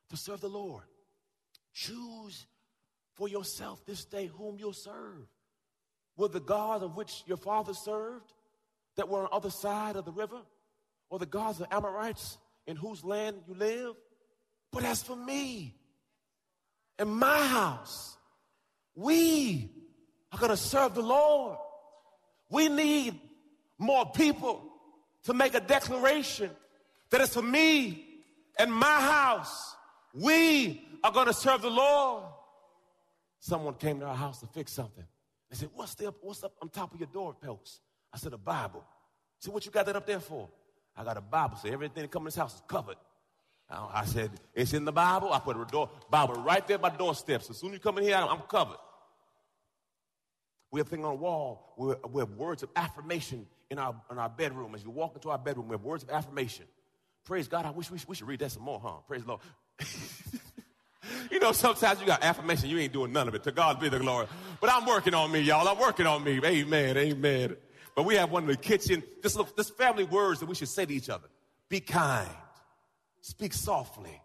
to 0.10 0.18
serve 0.18 0.42
the 0.42 0.50
Lord, 0.50 0.84
choose 1.74 2.46
for 3.16 3.28
yourself 3.28 3.84
this 3.86 4.06
day 4.06 4.28
whom 4.28 4.58
you'll 4.60 4.74
serve. 4.74 5.28
Will 6.16 6.28
the 6.28 6.40
God 6.40 6.84
of 6.84 6.96
which 6.96 7.24
your 7.26 7.38
father 7.38 7.74
served 7.74 8.32
that 8.96 9.10
were 9.10 9.20
on 9.20 9.30
the 9.32 9.36
other 9.36 9.50
side 9.50 9.96
of 9.96 10.06
the 10.06 10.12
river, 10.12 10.42
or 11.10 11.18
the 11.18 11.26
gods 11.26 11.60
of 11.60 11.68
Amorites 11.72 12.38
in 12.68 12.76
whose 12.76 13.04
land 13.04 13.38
you 13.48 13.56
live? 13.56 13.96
But 14.72 14.84
as 14.84 15.02
for 15.02 15.16
me 15.16 15.76
in 17.00 17.10
my 17.10 17.46
house, 17.46 18.18
we 18.96 19.70
are 20.32 20.40
going 20.40 20.52
to 20.52 20.58
serve 20.58 20.96
the 20.96 21.02
Lord. 21.02 21.58
We 22.50 22.70
need 22.70 23.20
more 23.78 24.06
people 24.12 24.64
to 25.24 25.34
make 25.34 25.54
a 25.54 25.60
declaration 25.60 26.52
that 27.10 27.22
it's 27.22 27.34
for 27.34 27.42
me 27.42 28.06
and 28.58 28.72
my 28.72 29.02
house. 29.02 29.76
We 30.14 30.86
are 31.04 31.12
going 31.12 31.28
to 31.28 31.34
serve 31.34 31.62
the 31.62 31.70
Lord. 31.70 32.24
Someone 33.40 33.74
came 33.76 34.00
to 34.00 34.06
our 34.06 34.16
house 34.16 34.40
to 34.40 34.48
fix 34.48 34.72
something. 34.72 35.04
They 35.50 35.58
said, 35.58 35.70
What's, 35.74 35.96
the, 35.96 36.14
what's 36.22 36.44
up 36.44 36.54
on 36.62 36.70
top 36.70 36.94
of 36.94 37.00
your 37.00 37.10
door 37.12 37.36
doorpost? 37.42 37.82
I 38.14 38.18
said, 38.18 38.34
A 38.34 38.38
Bible. 38.38 38.84
I 38.84 39.38
said, 39.40 39.54
What 39.54 39.66
you 39.66 39.72
got 39.72 39.86
that 39.88 39.96
up 39.96 40.06
there 40.06 40.20
for? 40.20 40.50
I 40.96 41.04
got 41.04 41.18
a 41.18 41.22
Bible. 41.22 41.58
So 41.58 41.70
everything 41.70 42.04
that 42.04 42.12
comes 42.12 42.24
in 42.24 42.26
this 42.26 42.36
house 42.36 42.56
is 42.56 42.62
covered. 42.68 42.98
I 43.94 44.06
said, 44.06 44.32
It's 44.54 44.74
in 44.74 44.86
the 44.86 44.92
Bible. 44.92 45.34
I 45.34 45.40
put 45.40 45.58
a 45.58 45.66
door, 45.66 45.90
Bible 46.10 46.36
right 46.36 46.66
there 46.68 46.78
by 46.78 46.90
my 46.90 46.98
doorstep. 46.98 47.44
So 47.44 47.52
as 47.52 47.58
soon 47.58 47.70
as 47.70 47.76
you 47.76 47.80
come 47.80 47.98
in 47.98 48.04
here, 48.04 48.16
I'm 48.16 48.42
covered. 48.42 48.78
We 50.72 50.80
have 50.80 50.88
things 50.88 51.06
on 51.06 51.12
the 51.12 51.22
wall. 51.22 51.76
We 51.78 52.22
have 52.22 52.32
words 52.32 52.64
of 52.64 52.70
affirmation 52.76 53.46
in 53.70 53.78
our, 53.78 53.96
in 54.10 54.18
our 54.18 54.30
bedroom. 54.30 54.74
As 54.74 54.84
you 54.84 54.90
walk 54.90 55.14
into 55.16 55.30
our 55.30 55.38
bedroom, 55.38 55.68
we 55.68 55.74
have 55.74 55.84
words 55.84 56.04
of 56.04 56.10
affirmation. 56.10 56.66
Praise 57.26 57.48
God. 57.48 57.66
I 57.66 57.72
wish 57.72 57.92
we, 57.92 58.00
we 58.08 58.16
should 58.16 58.28
read 58.28 58.40
that 58.40 58.52
some 58.52 58.64
more, 58.64 58.80
huh? 58.80 58.98
Praise 59.08 59.22
the 59.24 59.30
Lord. 59.30 59.42
you 61.32 61.40
know, 61.40 61.52
sometimes 61.52 62.02
you 62.02 62.08
got 62.08 62.24
affirmation, 62.24 62.70
you 62.70 62.80
ain't 62.80 62.92
doing 62.92 63.14
none 63.14 63.28
of 63.28 63.36
it. 63.36 63.44
To 63.44 63.52
God 63.52 63.80
be 63.80 63.90
the 63.90 64.00
glory. 64.00 64.28
But 64.60 64.72
I'm 64.72 64.86
working 64.86 65.14
on 65.14 65.32
me, 65.32 65.42
y'all. 65.42 65.68
I'm 65.68 65.80
working 65.80 66.08
on 66.08 66.24
me. 66.24 66.40
Amen. 66.44 66.98
Amen. 66.98 67.56
But 67.96 68.06
we 68.06 68.16
have 68.16 68.32
one 68.32 68.44
in 68.44 68.50
the 68.50 68.58
kitchen. 68.58 69.04
Look, 69.36 69.56
this 69.56 69.70
family 69.70 70.04
words 70.04 70.40
that 70.40 70.48
we 70.48 70.56
should 70.56 70.70
say 70.70 70.86
to 70.86 70.94
each 70.94 71.10
other. 71.10 71.28
Be 71.70 71.80
kind. 71.80 72.30
Speak 73.24 73.54
softly. 73.54 74.22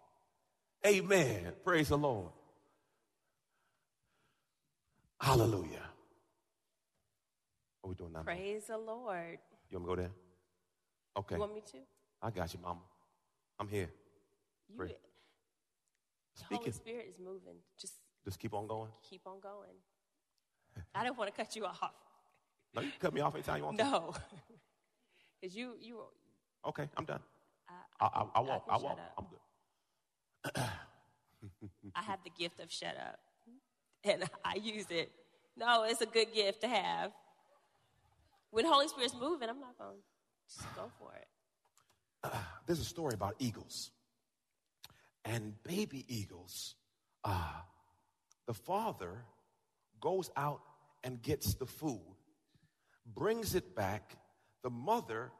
Amen. 0.85 1.53
Praise 1.63 1.87
the 1.87 1.97
Lord. 1.97 2.31
Hallelujah. 5.21 5.85
What 7.79 7.87
are 7.87 7.89
we 7.91 7.95
doing 7.95 8.11
now? 8.11 8.23
Praise 8.23 8.65
the 8.67 8.77
Lord. 8.77 9.39
You 9.69 9.79
want 9.79 9.87
me 9.87 9.91
to 9.91 9.95
go 9.95 10.01
there? 10.01 10.11
Okay. 11.17 11.35
You 11.35 11.39
want 11.39 11.55
me 11.55 11.61
to? 11.71 11.77
I 12.21 12.29
got 12.29 12.53
you, 12.53 12.59
Mama. 12.61 12.81
I'm 13.57 13.69
here. 13.69 13.89
You, 14.67 14.75
Pray. 14.77 14.87
the 16.37 16.43
Holy 16.43 16.57
Speaking. 16.57 16.73
Spirit 16.73 17.05
is 17.09 17.19
moving. 17.19 17.55
Just 17.79 17.93
Just 18.25 18.37
keep 18.37 18.53
on 18.53 18.67
going. 18.67 18.91
keep 19.09 19.21
on 19.25 19.39
going. 19.39 19.77
I 20.93 21.05
don't 21.05 21.17
want 21.17 21.33
to 21.33 21.35
cut 21.41 21.55
you 21.55 21.65
off. 21.65 21.79
No, 22.75 22.81
you 22.81 22.89
can 22.89 22.99
cut 22.99 23.13
me 23.13 23.21
off 23.21 23.33
anytime 23.33 23.59
you 23.59 23.63
want 23.63 23.77
to. 23.77 23.83
No. 23.85 24.13
Because 25.41 25.55
you, 25.55 25.75
you, 25.79 26.01
Okay, 26.67 26.89
I'm 26.97 27.05
done. 27.05 27.21
I, 27.99 28.05
I, 28.05 28.07
I, 28.07 28.23
can 28.23 28.25
I 28.35 28.77
walk. 28.77 28.99
up. 28.99 29.13
I'm 29.17 29.25
good. 29.29 30.63
I 31.95 32.01
have 32.01 32.19
the 32.23 32.29
gift 32.29 32.59
of 32.59 32.71
shut 32.71 32.95
up. 32.97 33.19
And 34.03 34.23
I 34.45 34.55
use 34.55 34.85
it. 34.89 35.11
No, 35.57 35.83
it's 35.83 36.01
a 36.01 36.05
good 36.05 36.33
gift 36.33 36.61
to 36.61 36.67
have. 36.67 37.11
When 38.51 38.65
Holy 38.65 38.87
Spirit's 38.87 39.13
moving, 39.13 39.49
I'm 39.49 39.59
not 39.59 39.77
going 39.77 39.97
to 39.97 40.55
just 40.55 40.75
go 40.75 40.89
for 40.97 41.11
it. 41.15 42.31
There's 42.65 42.79
a 42.79 42.85
story 42.85 43.13
about 43.13 43.35
eagles. 43.39 43.91
And 45.25 45.53
baby 45.63 46.05
eagles, 46.07 46.75
uh, 47.23 47.61
the 48.47 48.53
father 48.53 49.25
goes 49.99 50.31
out 50.35 50.61
and 51.03 51.21
gets 51.21 51.55
the 51.55 51.65
food, 51.65 52.15
brings 53.05 53.53
it 53.53 53.75
back. 53.75 54.17
The 54.63 54.69
mother 54.69 55.31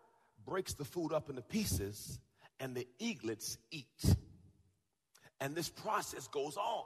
breaks 0.49 0.73
the 0.73 0.83
food 0.83 1.13
up 1.13 1.29
into 1.29 1.43
pieces, 1.43 2.19
and 2.59 2.75
the 2.75 2.87
eaglets 2.97 3.57
eat. 3.69 4.15
And 5.39 5.55
this 5.55 5.69
process 5.69 6.27
goes 6.27 6.57
on. 6.57 6.85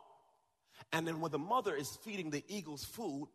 And 0.91 1.07
then 1.07 1.21
when 1.21 1.31
the 1.31 1.39
mother 1.39 1.73
is 1.73 1.97
feeding 2.03 2.29
the 2.29 2.43
eagles 2.49 2.83
food, 2.83 3.29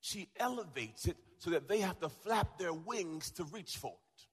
she 0.00 0.30
elevates 0.38 1.06
it 1.06 1.16
so 1.38 1.50
that 1.50 1.68
they 1.68 1.80
have 1.80 2.00
to 2.00 2.08
flap 2.08 2.58
their 2.58 2.72
wings 2.72 3.30
to 3.32 3.44
reach 3.44 3.76
for 3.76 3.92
it. 3.92 4.26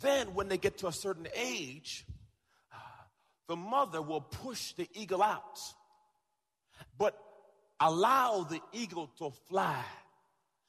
Then, 0.00 0.34
when 0.34 0.48
they 0.48 0.58
get 0.58 0.78
to 0.78 0.86
a 0.86 0.92
certain 0.92 1.26
age, 1.34 2.06
the 3.48 3.56
mother 3.56 4.00
will 4.00 4.20
push 4.20 4.72
the 4.72 4.88
eagle 4.94 5.22
out, 5.22 5.58
but 6.96 7.18
allow 7.80 8.44
the 8.44 8.60
eagle 8.72 9.08
to 9.18 9.32
fly. 9.48 9.84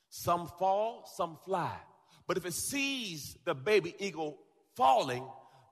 Some 0.09 0.47
fall, 0.57 1.07
some 1.15 1.37
fly. 1.45 1.77
But 2.29 2.37
if 2.37 2.45
it 2.45 2.53
sees 2.53 3.35
the 3.43 3.55
baby 3.55 3.95
eagle 3.97 4.37
falling, 4.75 5.25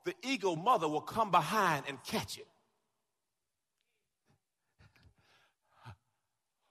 the 0.04 0.12
eagle 0.24 0.56
mother 0.56 0.88
will 0.88 1.00
come 1.00 1.30
behind 1.30 1.84
and 1.86 2.02
catch 2.02 2.36
it. 2.36 2.48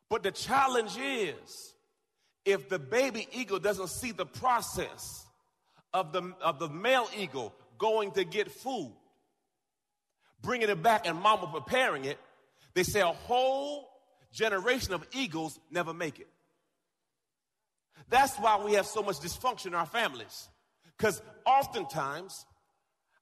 But 0.10 0.23
the 0.23 0.32
challenge 0.32 0.97
is 0.97 1.73
if 2.43 2.67
the 2.67 2.80
baby 2.80 3.30
eagle 3.32 3.60
doesn't 3.60 3.88
see 3.88 4.12
the 4.12 4.26
process 4.26 5.26
of 5.93 6.12
the, 6.12 6.34
of 6.41 6.60
the 6.60 6.67
male 6.67 7.08
eagle 7.17 7.56
going 7.78 8.12
to 8.12 8.26
get 8.26 8.52
food, 8.52 8.93
bringing 10.41 10.67
it 10.67 10.84
back, 10.84 11.08
and 11.08 11.17
mama 11.17 11.47
preparing 11.47 12.04
it, 12.04 12.19
they 12.73 12.84
say 12.84 13.00
a 13.00 13.06
whole 13.08 13.88
generation 14.34 14.93
of 14.93 15.08
eagles 15.13 15.58
never 15.71 15.93
make 15.93 16.19
it. 16.19 16.28
That's 18.10 18.36
why 18.38 18.63
we 18.63 18.73
have 18.73 18.86
so 18.86 19.03
much 19.03 19.19
dysfunction 19.19 19.67
in 19.67 19.75
our 19.75 19.86
families. 19.86 20.49
Because 20.97 21.21
oftentimes, 21.45 22.45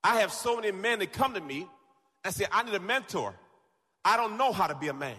I 0.03 0.19
have 0.19 0.31
so 0.31 0.55
many 0.55 0.71
men 0.71 0.99
that 0.99 1.13
come 1.13 1.33
to 1.33 1.41
me 1.41 1.67
and 2.23 2.33
say, 2.33 2.45
I 2.51 2.63
need 2.63 2.73
a 2.73 2.79
mentor. 2.79 3.33
I 4.03 4.17
don't 4.17 4.37
know 4.37 4.51
how 4.51 4.67
to 4.67 4.75
be 4.75 4.87
a 4.87 4.93
man. 4.93 5.17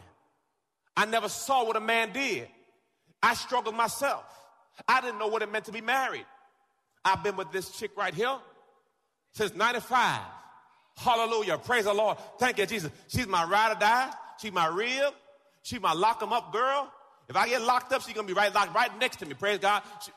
I 0.96 1.04
never 1.04 1.28
saw 1.28 1.64
what 1.64 1.76
a 1.76 1.80
man 1.80 2.12
did. 2.12 2.48
I 3.22 3.34
struggled 3.34 3.74
myself. 3.74 4.24
I 4.86 5.00
didn't 5.00 5.18
know 5.18 5.26
what 5.26 5.42
it 5.42 5.50
meant 5.50 5.64
to 5.66 5.72
be 5.72 5.80
married. 5.80 6.26
I've 7.04 7.22
been 7.22 7.36
with 7.36 7.52
this 7.52 7.70
chick 7.70 7.90
right 7.96 8.14
here 8.14 8.36
since 9.32 9.54
95. 9.54 10.20
Hallelujah. 10.96 11.58
Praise 11.58 11.84
the 11.84 11.94
Lord. 11.94 12.18
Thank 12.38 12.58
you, 12.58 12.66
Jesus. 12.66 12.90
She's 13.08 13.26
my 13.26 13.44
ride 13.44 13.76
or 13.76 13.78
die. 13.78 14.10
She's 14.40 14.52
my 14.52 14.66
rib. 14.66 15.12
She's 15.62 15.80
my 15.80 15.92
lock 15.92 16.22
'em 16.22 16.32
up 16.32 16.52
girl. 16.52 16.92
If 17.28 17.36
I 17.36 17.48
get 17.48 17.62
locked 17.62 17.92
up, 17.92 18.02
she's 18.02 18.14
gonna 18.14 18.26
be 18.26 18.32
right 18.32 18.54
locked 18.54 18.74
right 18.74 18.96
next 18.98 19.18
to 19.18 19.26
me. 19.26 19.34
Praise 19.34 19.58
God. 19.58 19.82
She- 20.04 20.12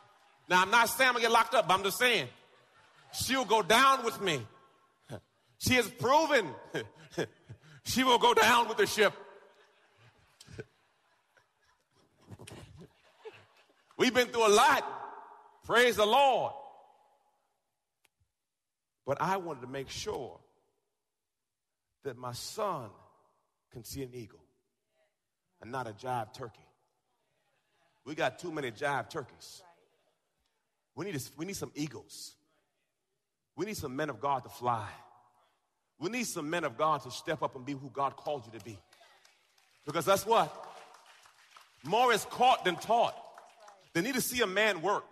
now 0.47 0.61
I'm 0.61 0.71
not 0.71 0.89
saying 0.89 1.09
I'm 1.09 1.13
gonna 1.15 1.23
get 1.25 1.31
locked 1.31 1.53
up, 1.53 1.67
but 1.67 1.73
I'm 1.73 1.83
just 1.83 1.97
saying 1.97 2.27
she'll 3.13 3.45
go 3.45 3.61
down 3.61 4.03
with 4.03 4.21
me. 4.21 4.45
She 5.61 5.73
has 5.73 5.89
proven 5.89 6.47
she 7.83 8.05
will 8.05 8.17
go 8.17 8.33
down 8.33 8.69
with 8.69 8.77
the 8.77 8.85
ship. 8.85 9.13
We've 13.97 14.13
been 14.13 14.27
through 14.27 14.47
a 14.47 14.53
lot. 14.55 14.85
Praise 15.65 15.97
the 15.97 16.05
Lord. 16.05 16.53
But 19.05 19.21
I 19.21 19.37
wanted 19.37 19.61
to 19.61 19.67
make 19.67 19.89
sure 19.89 20.39
that 22.03 22.15
my 22.15 22.33
son 22.33 22.89
can 23.71 23.83
see 23.83 24.03
an 24.03 24.11
eagle 24.13 24.39
and 25.61 25.71
not 25.71 25.87
a 25.87 25.91
jive 25.91 26.33
turkey. 26.33 26.68
We 28.05 28.15
got 28.15 28.39
too 28.39 28.51
many 28.51 28.71
jive 28.71 29.09
turkeys. 29.09 29.61
We 30.95 31.05
need, 31.05 31.21
we 31.37 31.45
need 31.45 31.55
some 31.55 31.71
eagles. 31.75 32.35
We 33.55 33.65
need 33.65 33.77
some 33.77 33.95
men 33.95 34.09
of 34.09 34.19
God 34.19 34.43
to 34.43 34.49
fly. 34.49 34.87
We 35.99 36.09
need 36.09 36.27
some 36.27 36.49
men 36.49 36.63
of 36.63 36.77
God 36.77 37.03
to 37.03 37.11
step 37.11 37.43
up 37.43 37.55
and 37.55 37.65
be 37.65 37.73
who 37.73 37.89
God 37.89 38.15
called 38.15 38.45
you 38.45 38.57
to 38.57 38.65
be. 38.65 38.77
Because 39.85 40.05
that's 40.05 40.25
what? 40.25 40.53
More 41.83 42.13
is 42.13 42.25
caught 42.25 42.65
than 42.65 42.75
taught. 42.75 43.15
They 43.93 44.01
need 44.01 44.15
to 44.15 44.21
see 44.21 44.41
a 44.41 44.47
man 44.47 44.81
work. 44.81 45.05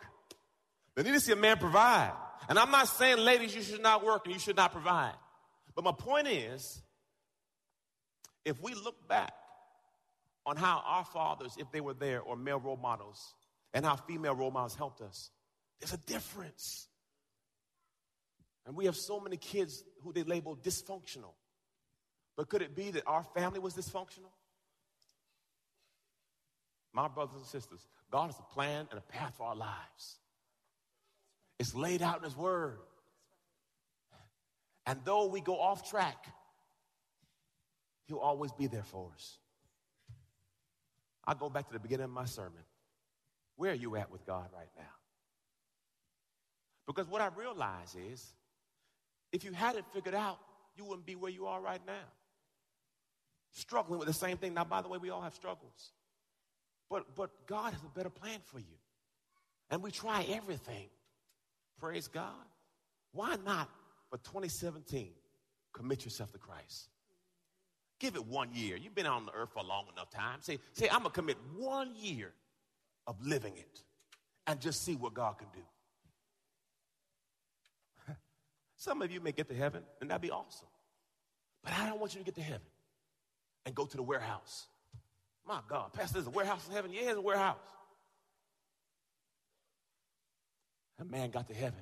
They 0.96 1.04
need 1.04 1.14
to 1.14 1.20
see 1.20 1.32
a 1.32 1.38
man 1.38 1.58
provide. 1.58 2.12
And 2.50 2.58
I'm 2.58 2.72
not 2.72 2.88
saying, 2.88 3.18
ladies, 3.18 3.56
you 3.56 3.62
should 3.62 3.82
not 3.82 4.04
work 4.04 4.26
and 4.26 4.34
you 4.34 4.40
should 4.40 4.56
not 4.56 4.72
provide. 4.72 5.14
But 5.76 5.84
my 5.84 5.92
point 5.92 6.28
is, 6.28 6.82
if 8.46 8.62
we 8.62 8.74
look 8.74 9.08
back 9.08 9.34
on 10.48 10.56
how 10.56 10.82
our 10.86 11.04
fathers, 11.04 11.56
if 11.60 11.70
they 11.74 11.82
were 11.82 11.94
there, 11.94 12.22
or 12.22 12.38
male 12.38 12.60
role 12.60 12.78
models, 12.78 13.36
and 13.74 13.86
how 13.86 13.98
female 13.98 14.34
role 14.34 14.50
models 14.50 14.76
helped 14.76 15.02
us, 15.02 15.30
there's 15.80 15.94
a 15.94 15.98
difference. 15.98 16.88
And 18.66 18.76
we 18.76 18.86
have 18.86 18.96
so 18.96 19.20
many 19.20 19.36
kids 19.36 19.84
who 20.04 20.14
they 20.14 20.24
label 20.24 20.56
dysfunctional. 20.56 21.34
But 22.38 22.48
could 22.48 22.62
it 22.62 22.76
be 22.76 22.92
that 22.92 23.04
our 23.06 23.24
family 23.24 23.60
was 23.60 23.74
dysfunctional? 23.74 24.32
My 26.94 27.10
brothers 27.10 27.36
and 27.36 27.46
sisters, 27.46 27.86
God 28.10 28.28
has 28.28 28.40
a 28.40 28.54
plan 28.54 28.88
and 28.90 28.98
a 28.98 29.02
path 29.02 29.34
for 29.38 29.48
our 29.48 29.56
lives. 29.56 30.20
It's 31.60 31.76
laid 31.76 32.02
out 32.02 32.20
in 32.20 32.24
His 32.24 32.38
Word. 32.38 32.80
And 34.86 35.02
though 35.04 35.28
we 35.28 35.42
go 35.42 35.60
off 35.60 35.90
track, 35.90 36.26
He'll 38.06 38.20
always 38.20 38.54
be 38.54 38.68
there 38.68 38.84
for 38.84 39.12
us. 39.14 39.38
I 41.28 41.34
go 41.34 41.50
back 41.50 41.68
to 41.68 41.74
the 41.74 41.80
beginning 41.80 42.06
of 42.06 42.10
my 42.10 42.26
sermon. 42.26 42.64
Where 43.58 43.72
are 43.72 43.76
you 43.76 43.98
at 43.98 44.10
with 44.10 44.26
God 44.26 44.48
right 44.56 44.70
now? 44.78 44.84
Because 46.88 47.08
what 47.08 47.22
I 47.22 47.28
realize 47.36 47.96
is, 48.12 48.26
if 49.34 49.44
you 49.44 49.52
had 49.52 49.76
it 49.76 49.84
figured 49.94 50.16
out, 50.16 50.40
you 50.78 50.86
wouldn't 50.86 51.06
be 51.06 51.16
where 51.16 51.32
you 51.32 51.48
are 51.48 51.60
right 51.60 51.82
now. 51.86 51.94
struggling 53.52 54.00
with 54.00 54.08
the 54.08 54.14
same 54.14 54.38
thing. 54.38 54.54
Now, 54.54 54.64
by 54.64 54.82
the 54.82 54.88
way, 54.88 55.00
we 55.00 55.10
all 55.10 55.22
have 55.22 55.34
struggles. 55.34 55.92
But, 56.90 57.16
but 57.16 57.32
God 57.48 57.74
has 57.74 57.82
a 57.84 57.98
better 57.98 58.10
plan 58.10 58.40
for 58.46 58.60
you. 58.60 58.78
And 59.70 59.82
we 59.82 59.92
try 59.92 60.26
everything. 60.30 60.88
Praise 61.80 62.08
God. 62.08 62.32
Why 63.12 63.36
not 63.46 63.70
for 64.10 64.18
2017 64.18 65.10
commit 65.74 66.06
yourself 66.06 66.32
to 66.34 66.38
Christ? 66.38 66.90
Give 68.00 68.16
it 68.16 68.26
one 68.26 68.50
year. 68.54 68.78
You've 68.78 68.96
been 68.96 69.08
on 69.08 69.26
the 69.26 69.32
earth 69.34 69.50
for 69.54 69.60
a 69.60 69.66
long 69.66 69.86
enough 69.92 70.10
time. 70.10 70.40
Say, 70.42 70.60
say 70.74 70.88
I'm 70.90 71.04
to 71.04 71.10
commit 71.10 71.38
one 71.56 71.94
year 71.96 72.32
of 73.08 73.16
living 73.26 73.58
it 73.58 73.82
and 74.46 74.60
just 74.60 74.84
see 74.86 74.96
what 74.96 75.14
God 75.14 75.38
can 75.40 75.48
do. 78.08 78.14
Some 78.76 79.02
of 79.02 79.12
you 79.12 79.20
may 79.20 79.32
get 79.32 79.48
to 79.50 79.56
heaven, 79.56 79.84
and 80.00 80.10
that'd 80.10 80.22
be 80.22 80.32
awesome. 80.32 80.68
But 81.64 81.74
I 81.74 81.88
don't 81.88 82.00
want 82.00 82.14
you 82.14 82.20
to 82.20 82.26
get 82.26 82.36
to 82.36 82.42
heaven 82.42 82.68
and 83.66 83.74
go 83.74 83.86
to 83.86 83.98
the 83.98 84.04
warehouse. 84.04 84.68
My 85.46 85.60
God, 85.68 85.94
Pastor, 85.94 86.16
there's 86.16 86.28
a 86.28 86.32
warehouse 86.32 86.68
in 86.68 86.74
heaven. 86.74 86.92
Yeah, 86.94 87.06
there's 87.06 87.18
a 87.18 87.22
warehouse. 87.22 87.58
That 90.98 91.10
man 91.10 91.32
got 91.32 91.48
to 91.48 91.54
heaven. 91.54 91.80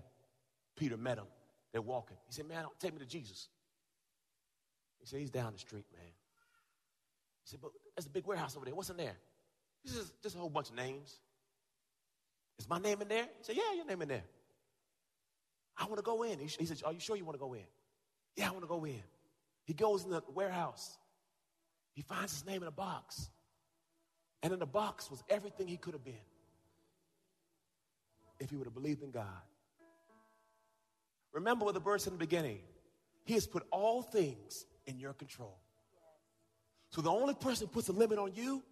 Peter 0.75 0.97
met 0.97 1.17
him. 1.17 1.25
They're 1.71 1.81
walking. 1.81 2.17
He 2.27 2.33
said, 2.33 2.47
Man, 2.47 2.65
take 2.79 2.93
me 2.93 2.99
to 2.99 3.05
Jesus. 3.05 3.49
He 5.05 5.09
said, 5.09 5.19
He's 5.19 5.29
down 5.29 5.53
the 5.53 5.59
street, 5.59 5.85
man. 5.93 6.01
He 7.43 7.49
said, 7.51 7.59
But 7.61 7.71
there's 7.95 8.07
a 8.07 8.09
big 8.09 8.25
warehouse 8.25 8.55
over 8.55 8.65
there. 8.65 8.73
What's 8.73 8.89
in 8.89 8.97
there? 8.97 9.15
He 9.83 9.89
says, 9.89 10.11
Just 10.23 10.35
a 10.35 10.39
whole 10.39 10.49
bunch 10.49 10.69
of 10.69 10.75
names. 10.75 11.19
Is 12.57 12.67
my 12.67 12.79
name 12.79 13.01
in 13.01 13.07
there? 13.07 13.23
He 13.23 13.43
said, 13.43 13.55
Yeah, 13.55 13.75
your 13.75 13.85
name 13.85 14.01
in 14.01 14.07
there. 14.07 14.23
I 15.77 15.85
want 15.85 15.97
to 15.97 16.03
go 16.03 16.23
in. 16.23 16.39
He, 16.39 16.47
he 16.47 16.65
said, 16.65 16.81
Are 16.83 16.91
you 16.91 16.99
sure 16.99 17.15
you 17.15 17.23
want 17.23 17.35
to 17.35 17.39
go 17.39 17.53
in? 17.53 17.65
Yeah, 18.35 18.49
I 18.49 18.51
want 18.51 18.63
to 18.63 18.67
go 18.67 18.83
in. 18.85 19.03
He 19.65 19.73
goes 19.73 20.03
in 20.03 20.09
the 20.09 20.23
warehouse. 20.33 20.97
He 21.93 22.01
finds 22.01 22.33
his 22.33 22.45
name 22.45 22.63
in 22.63 22.67
a 22.67 22.71
box. 22.71 23.29
And 24.41 24.53
in 24.53 24.59
the 24.59 24.65
box 24.65 25.11
was 25.11 25.23
everything 25.29 25.67
he 25.67 25.77
could 25.77 25.93
have 25.93 26.03
been 26.03 26.13
if 28.39 28.49
he 28.49 28.57
would 28.57 28.65
have 28.65 28.73
believed 28.73 29.03
in 29.03 29.11
God. 29.11 29.25
Remember 31.31 31.65
what 31.65 31.73
the 31.73 31.79
verse 31.79 32.07
in 32.07 32.13
the 32.13 32.19
beginning. 32.19 32.59
He 33.23 33.33
has 33.33 33.47
put 33.47 33.63
all 33.71 34.01
things 34.01 34.65
in 34.85 34.99
your 34.99 35.13
control. 35.13 35.57
So 36.91 37.01
the 37.01 37.11
only 37.11 37.33
person 37.33 37.67
who 37.67 37.73
puts 37.73 37.89
a 37.89 37.91
limit 37.91 38.19
on 38.19 38.31
you, 38.35 38.63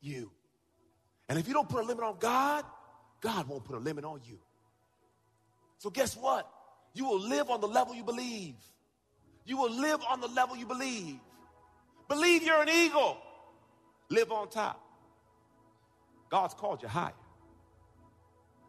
you. 0.00 0.30
And 1.28 1.38
if 1.38 1.46
you 1.46 1.54
don't 1.54 1.68
put 1.68 1.84
a 1.84 1.86
limit 1.86 2.02
on 2.02 2.16
God, 2.18 2.64
God 3.20 3.48
won't 3.48 3.64
put 3.64 3.76
a 3.76 3.78
limit 3.78 4.04
on 4.04 4.20
you. 4.24 4.38
So 5.78 5.90
guess 5.90 6.16
what? 6.16 6.50
You 6.94 7.06
will 7.06 7.20
live 7.20 7.50
on 7.50 7.60
the 7.60 7.68
level 7.68 7.94
you 7.94 8.02
believe. 8.02 8.56
You 9.44 9.56
will 9.56 9.70
live 9.70 10.00
on 10.08 10.20
the 10.20 10.28
level 10.28 10.56
you 10.56 10.66
believe. 10.66 11.18
Believe 12.08 12.42
you're 12.42 12.60
an 12.60 12.68
eagle. 12.68 13.18
Live 14.08 14.32
on 14.32 14.48
top. 14.48 14.80
God's 16.28 16.54
called 16.54 16.82
you 16.82 16.88
higher. 16.88 17.12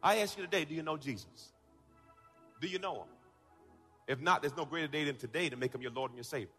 I 0.03 0.17
ask 0.17 0.37
you 0.37 0.43
today, 0.43 0.65
do 0.65 0.73
you 0.73 0.83
know 0.83 0.97
Jesus? 0.97 1.51
Do 2.59 2.67
you 2.67 2.79
know 2.79 2.95
him? 2.95 3.07
If 4.07 4.19
not, 4.19 4.41
there's 4.41 4.55
no 4.55 4.65
greater 4.65 4.87
day 4.87 5.03
than 5.03 5.15
today 5.15 5.49
to 5.49 5.55
make 5.55 5.73
him 5.73 5.81
your 5.81 5.91
Lord 5.91 6.11
and 6.11 6.17
your 6.17 6.23
Savior. 6.23 6.49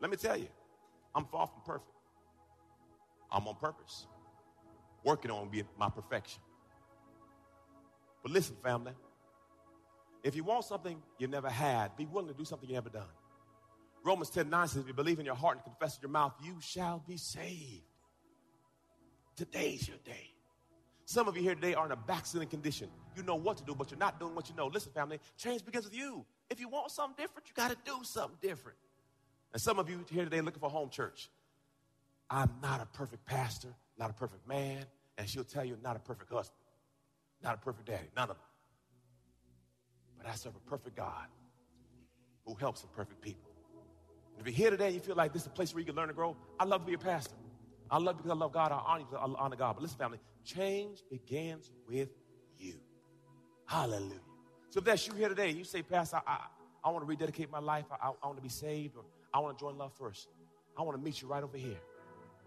Let 0.00 0.10
me 0.10 0.16
tell 0.16 0.36
you, 0.36 0.48
I'm 1.14 1.24
far 1.26 1.46
from 1.46 1.62
perfect. 1.64 1.90
I'm 3.30 3.46
on 3.48 3.56
purpose, 3.56 4.06
working 5.04 5.30
on 5.30 5.48
being 5.48 5.66
my 5.78 5.88
perfection. 5.88 6.40
But 8.22 8.32
listen, 8.32 8.56
family, 8.62 8.92
if 10.22 10.34
you 10.34 10.44
want 10.44 10.64
something 10.64 11.00
you 11.18 11.28
never 11.28 11.48
had, 11.48 11.96
be 11.96 12.06
willing 12.06 12.28
to 12.28 12.34
do 12.34 12.44
something 12.44 12.68
you 12.68 12.74
never 12.74 12.90
done. 12.90 13.04
Romans 14.04 14.30
10 14.30 14.48
9 14.48 14.68
says, 14.68 14.82
If 14.82 14.88
you 14.88 14.94
believe 14.94 15.18
in 15.18 15.26
your 15.26 15.34
heart 15.34 15.56
and 15.56 15.64
confess 15.64 15.96
with 15.96 16.02
your 16.02 16.10
mouth, 16.10 16.34
you 16.42 16.56
shall 16.60 17.02
be 17.06 17.16
saved. 17.16 17.82
Today's 19.36 19.86
your 19.86 19.98
day. 20.04 20.30
Some 21.04 21.28
of 21.28 21.36
you 21.36 21.42
here 21.42 21.54
today 21.54 21.74
are 21.74 21.86
in 21.86 21.92
a 21.92 21.96
backsliding 21.96 22.48
condition. 22.48 22.88
You 23.16 23.22
know 23.22 23.36
what 23.36 23.56
to 23.58 23.64
do, 23.64 23.74
but 23.74 23.90
you're 23.90 23.98
not 23.98 24.18
doing 24.18 24.34
what 24.34 24.48
you 24.48 24.56
know. 24.56 24.66
Listen, 24.66 24.92
family, 24.92 25.20
change 25.36 25.64
begins 25.64 25.84
with 25.84 25.94
you. 25.94 26.24
If 26.50 26.58
you 26.58 26.68
want 26.68 26.90
something 26.90 27.14
different, 27.16 27.48
you 27.48 27.54
got 27.54 27.70
to 27.70 27.76
do 27.84 27.98
something 28.02 28.38
different. 28.40 28.78
And 29.52 29.62
some 29.62 29.78
of 29.78 29.88
you 29.88 30.04
here 30.10 30.24
today 30.24 30.40
looking 30.40 30.60
for 30.60 30.70
home 30.70 30.90
church. 30.90 31.30
I'm 32.28 32.50
not 32.62 32.80
a 32.82 32.86
perfect 32.86 33.24
pastor, 33.24 33.74
not 33.98 34.10
a 34.10 34.12
perfect 34.12 34.46
man, 34.48 34.84
and 35.16 35.28
she'll 35.28 35.44
tell 35.44 35.64
you, 35.64 35.78
not 35.82 35.96
a 35.96 36.00
perfect 36.00 36.30
husband, 36.32 36.58
not 37.42 37.54
a 37.54 37.58
perfect 37.58 37.86
daddy, 37.86 38.08
none 38.16 38.30
of 38.30 38.36
them. 38.36 38.46
But 40.18 40.26
I 40.26 40.34
serve 40.34 40.54
a 40.56 40.70
perfect 40.70 40.96
God 40.96 41.26
who 42.44 42.54
helps 42.54 42.82
imperfect 42.82 43.20
people. 43.20 43.50
And 44.36 44.46
if 44.46 44.46
you're 44.46 44.56
here 44.56 44.70
today 44.70 44.86
and 44.86 44.94
you 44.94 45.00
feel 45.00 45.16
like 45.16 45.32
this 45.32 45.42
is 45.42 45.48
a 45.48 45.50
place 45.50 45.72
where 45.72 45.80
you 45.80 45.86
can 45.86 45.94
learn 45.94 46.08
to 46.08 46.14
grow, 46.14 46.36
I'd 46.60 46.68
love 46.68 46.82
to 46.82 46.86
be 46.86 46.94
a 46.94 46.98
pastor. 46.98 47.34
I 47.90 47.98
love 47.98 48.16
because 48.16 48.32
I 48.32 48.34
love 48.34 48.52
God. 48.52 48.72
I 48.72 48.82
honor 48.84 49.00
you 49.00 49.06
because 49.10 49.30
I 49.36 49.42
honor 49.42 49.56
God. 49.56 49.74
But 49.74 49.82
listen, 49.82 49.98
family, 49.98 50.18
change 50.44 51.02
begins 51.10 51.70
with 51.88 52.08
you. 52.58 52.74
Hallelujah. 53.66 54.20
So 54.70 54.78
if 54.78 54.84
that's 54.84 55.06
you 55.06 55.14
here 55.14 55.28
today, 55.28 55.50
you 55.50 55.64
say, 55.64 55.82
Pastor, 55.82 56.20
I, 56.26 56.32
I, 56.32 56.38
I 56.84 56.90
want 56.90 57.02
to 57.02 57.08
rededicate 57.08 57.50
my 57.50 57.60
life. 57.60 57.84
I, 57.90 58.10
I 58.22 58.26
want 58.26 58.36
to 58.36 58.42
be 58.42 58.48
saved, 58.48 58.96
or 58.96 59.04
I 59.36 59.38
want 59.38 59.58
to 59.58 59.62
join 59.62 59.76
Love 59.76 59.92
First. 59.92 60.28
I 60.78 60.82
want 60.82 60.96
to 60.96 61.04
meet 61.04 61.20
you 61.20 61.28
right 61.28 61.42
over 61.42 61.58
here. 61.58 61.76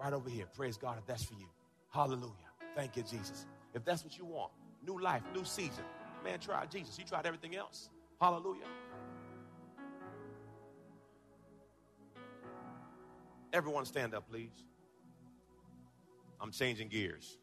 Right 0.01 0.11
over 0.11 0.27
here. 0.27 0.47
Praise 0.55 0.75
God 0.75 0.97
if 0.97 1.05
that's 1.05 1.23
for 1.23 1.35
you. 1.35 1.45
Hallelujah. 1.89 2.31
Thank 2.75 2.97
you, 2.97 3.03
Jesus. 3.03 3.45
If 3.75 3.85
that's 3.85 4.03
what 4.03 4.17
you 4.17 4.25
want, 4.25 4.51
new 4.83 4.99
life, 4.99 5.21
new 5.35 5.45
season. 5.45 5.83
Man, 6.23 6.39
try 6.39 6.65
Jesus. 6.65 6.97
He 6.97 7.03
tried 7.03 7.27
everything 7.27 7.55
else. 7.55 7.91
Hallelujah. 8.19 8.65
Everyone 13.53 13.85
stand 13.85 14.15
up, 14.15 14.27
please. 14.27 14.63
I'm 16.41 16.51
changing 16.51 16.87
gears. 16.87 17.37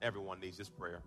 Everyone 0.00 0.40
needs 0.40 0.56
this 0.56 0.70
prayer. 0.70 1.02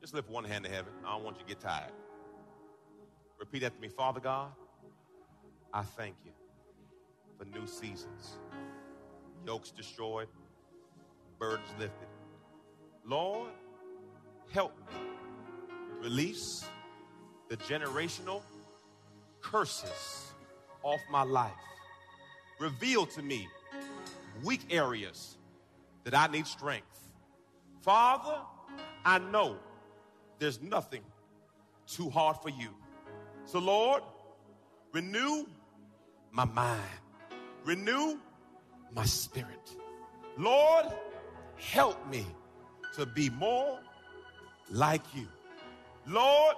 Just 0.00 0.14
lift 0.14 0.30
one 0.30 0.44
hand 0.44 0.64
to 0.64 0.70
heaven. 0.70 0.92
I 1.04 1.14
don't 1.14 1.24
want 1.24 1.36
you 1.36 1.42
to 1.42 1.48
get 1.48 1.60
tired. 1.60 1.92
Repeat 3.38 3.64
after 3.64 3.80
me 3.80 3.88
Father 3.88 4.20
God, 4.20 4.50
I 5.72 5.82
thank 5.82 6.14
you 6.24 6.32
for 7.38 7.44
new 7.44 7.66
seasons, 7.66 8.38
yokes 9.46 9.70
destroyed, 9.70 10.28
burdens 11.38 11.68
lifted. 11.78 12.08
Lord, 13.04 13.50
help 14.52 14.76
me 14.78 15.00
release 16.02 16.64
the 17.48 17.56
generational 17.58 18.42
curses 19.40 20.32
off 20.82 21.00
my 21.10 21.22
life. 21.22 21.52
Reveal 22.58 23.06
to 23.06 23.22
me 23.22 23.48
weak 24.44 24.60
areas 24.70 25.38
that 26.04 26.14
I 26.14 26.26
need 26.26 26.46
strength. 26.46 27.08
Father, 27.80 28.38
I 29.04 29.18
know 29.18 29.56
there's 30.40 30.60
nothing 30.60 31.02
too 31.86 32.10
hard 32.10 32.38
for 32.42 32.48
you. 32.48 32.70
So, 33.44 33.60
Lord, 33.60 34.02
renew 34.92 35.46
my 36.32 36.44
mind, 36.44 36.80
renew 37.64 38.18
my 38.92 39.04
spirit. 39.04 39.76
Lord, 40.36 40.86
help 41.56 42.08
me 42.10 42.26
to 42.96 43.06
be 43.06 43.30
more 43.30 43.78
like 44.70 45.02
you. 45.14 45.28
Lord, 46.06 46.56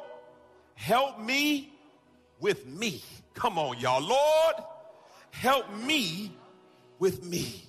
help 0.75 1.18
me 1.21 1.73
with 2.40 2.66
me. 2.66 3.03
Come 3.35 3.59
on, 3.59 3.79
y'all. 3.81 4.01
Lord, 4.03 4.55
help 5.31 5.66
me 5.75 6.37
with 6.99 7.25
me. 7.25 7.64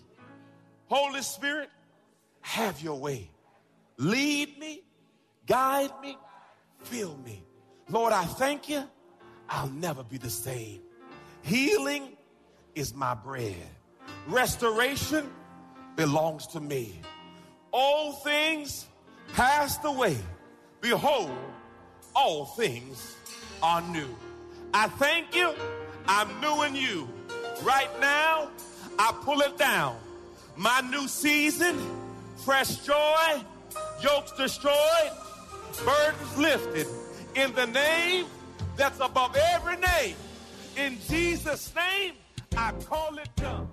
Holy 0.87 1.21
Spirit, 1.21 1.69
have 2.41 2.81
your 2.81 2.99
way. 2.99 3.29
Lead 3.97 4.59
me, 4.59 4.83
guide 5.47 5.91
me, 6.01 6.17
fill 6.79 7.17
me. 7.17 7.43
Lord, 7.89 8.13
I 8.13 8.25
thank 8.25 8.69
you. 8.69 8.83
I'll 9.49 9.69
never 9.69 10.03
be 10.03 10.17
the 10.17 10.29
same. 10.29 10.81
Healing 11.41 12.17
is 12.75 12.93
my 12.93 13.13
bread. 13.13 13.55
Restoration 14.27 15.29
belongs 15.95 16.47
to 16.47 16.59
me. 16.59 17.01
All 17.71 18.13
things 18.13 18.87
passed 19.33 19.81
away. 19.83 20.17
Behold, 20.81 21.31
all 22.15 22.45
things 22.45 23.15
are 23.61 23.81
new. 23.81 24.07
I 24.73 24.87
thank 24.87 25.35
you. 25.35 25.53
I'm 26.07 26.29
new 26.41 26.63
in 26.63 26.75
you. 26.75 27.07
Right 27.63 27.89
now, 27.99 28.49
I 28.99 29.13
pull 29.23 29.41
it 29.41 29.57
down. 29.57 29.97
My 30.55 30.81
new 30.81 31.07
season, 31.07 31.77
fresh 32.37 32.77
joy, 32.85 33.43
yokes 34.01 34.31
destroyed, 34.33 35.11
burdens 35.81 36.37
lifted. 36.37 36.87
In 37.35 37.53
the 37.53 37.67
name 37.67 38.25
that's 38.75 38.99
above 38.99 39.35
every 39.35 39.77
name. 39.77 40.15
In 40.77 40.97
Jesus' 41.07 41.73
name, 41.75 42.13
I 42.57 42.71
call 42.85 43.17
it 43.17 43.29
done. 43.35 43.67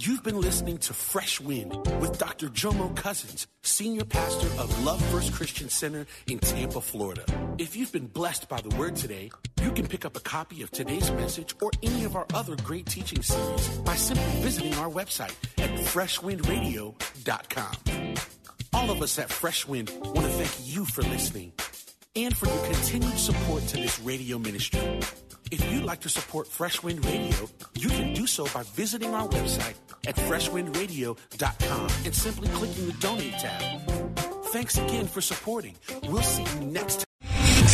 You've 0.00 0.22
been 0.22 0.40
listening 0.40 0.78
to 0.78 0.94
Fresh 0.94 1.40
Wind 1.40 1.74
with 2.00 2.18
Dr. 2.18 2.46
Jomo 2.48 2.94
Cousins, 2.94 3.48
Senior 3.62 4.04
Pastor 4.04 4.46
of 4.60 4.84
Love 4.84 5.04
First 5.06 5.32
Christian 5.32 5.68
Center 5.68 6.06
in 6.28 6.38
Tampa, 6.38 6.80
Florida. 6.80 7.24
If 7.58 7.74
you've 7.76 7.90
been 7.92 8.06
blessed 8.06 8.48
by 8.48 8.60
the 8.60 8.74
word 8.76 8.94
today, 8.94 9.32
you 9.60 9.72
can 9.72 9.88
pick 9.88 10.04
up 10.04 10.16
a 10.16 10.20
copy 10.20 10.62
of 10.62 10.70
today's 10.70 11.10
message 11.10 11.56
or 11.60 11.72
any 11.82 12.04
of 12.04 12.14
our 12.14 12.26
other 12.32 12.54
great 12.62 12.86
teaching 12.86 13.22
series 13.22 13.68
by 13.78 13.96
simply 13.96 14.40
visiting 14.40 14.74
our 14.76 14.88
website 14.88 15.34
at 15.58 15.70
freshwindradio.com. 15.70 18.37
All 18.88 18.96
of 18.96 19.02
us 19.02 19.18
at 19.18 19.28
Fresh 19.28 19.68
Wind 19.68 19.90
want 20.02 20.22
to 20.22 20.28
thank 20.28 20.66
you 20.66 20.86
for 20.86 21.02
listening 21.02 21.52
and 22.16 22.34
for 22.34 22.46
your 22.46 22.64
continued 22.64 23.18
support 23.18 23.62
to 23.66 23.76
this 23.76 24.00
radio 24.00 24.38
ministry. 24.38 24.80
If 25.50 25.70
you'd 25.70 25.84
like 25.84 26.00
to 26.00 26.08
support 26.08 26.46
Fresh 26.46 26.82
Wind 26.82 27.04
Radio, 27.04 27.50
you 27.74 27.90
can 27.90 28.14
do 28.14 28.26
so 28.26 28.46
by 28.46 28.62
visiting 28.74 29.14
our 29.14 29.28
website 29.28 29.74
at 30.06 30.16
freshwindradio.com 30.16 31.90
and 32.06 32.14
simply 32.14 32.48
clicking 32.48 32.86
the 32.86 32.94
donate 32.94 33.34
tab. 33.34 33.90
Thanks 34.46 34.78
again 34.78 35.06
for 35.06 35.20
supporting. 35.20 35.76
We'll 36.04 36.22
see 36.22 36.44
you 36.44 36.64
next 36.64 36.96
time. 37.00 37.07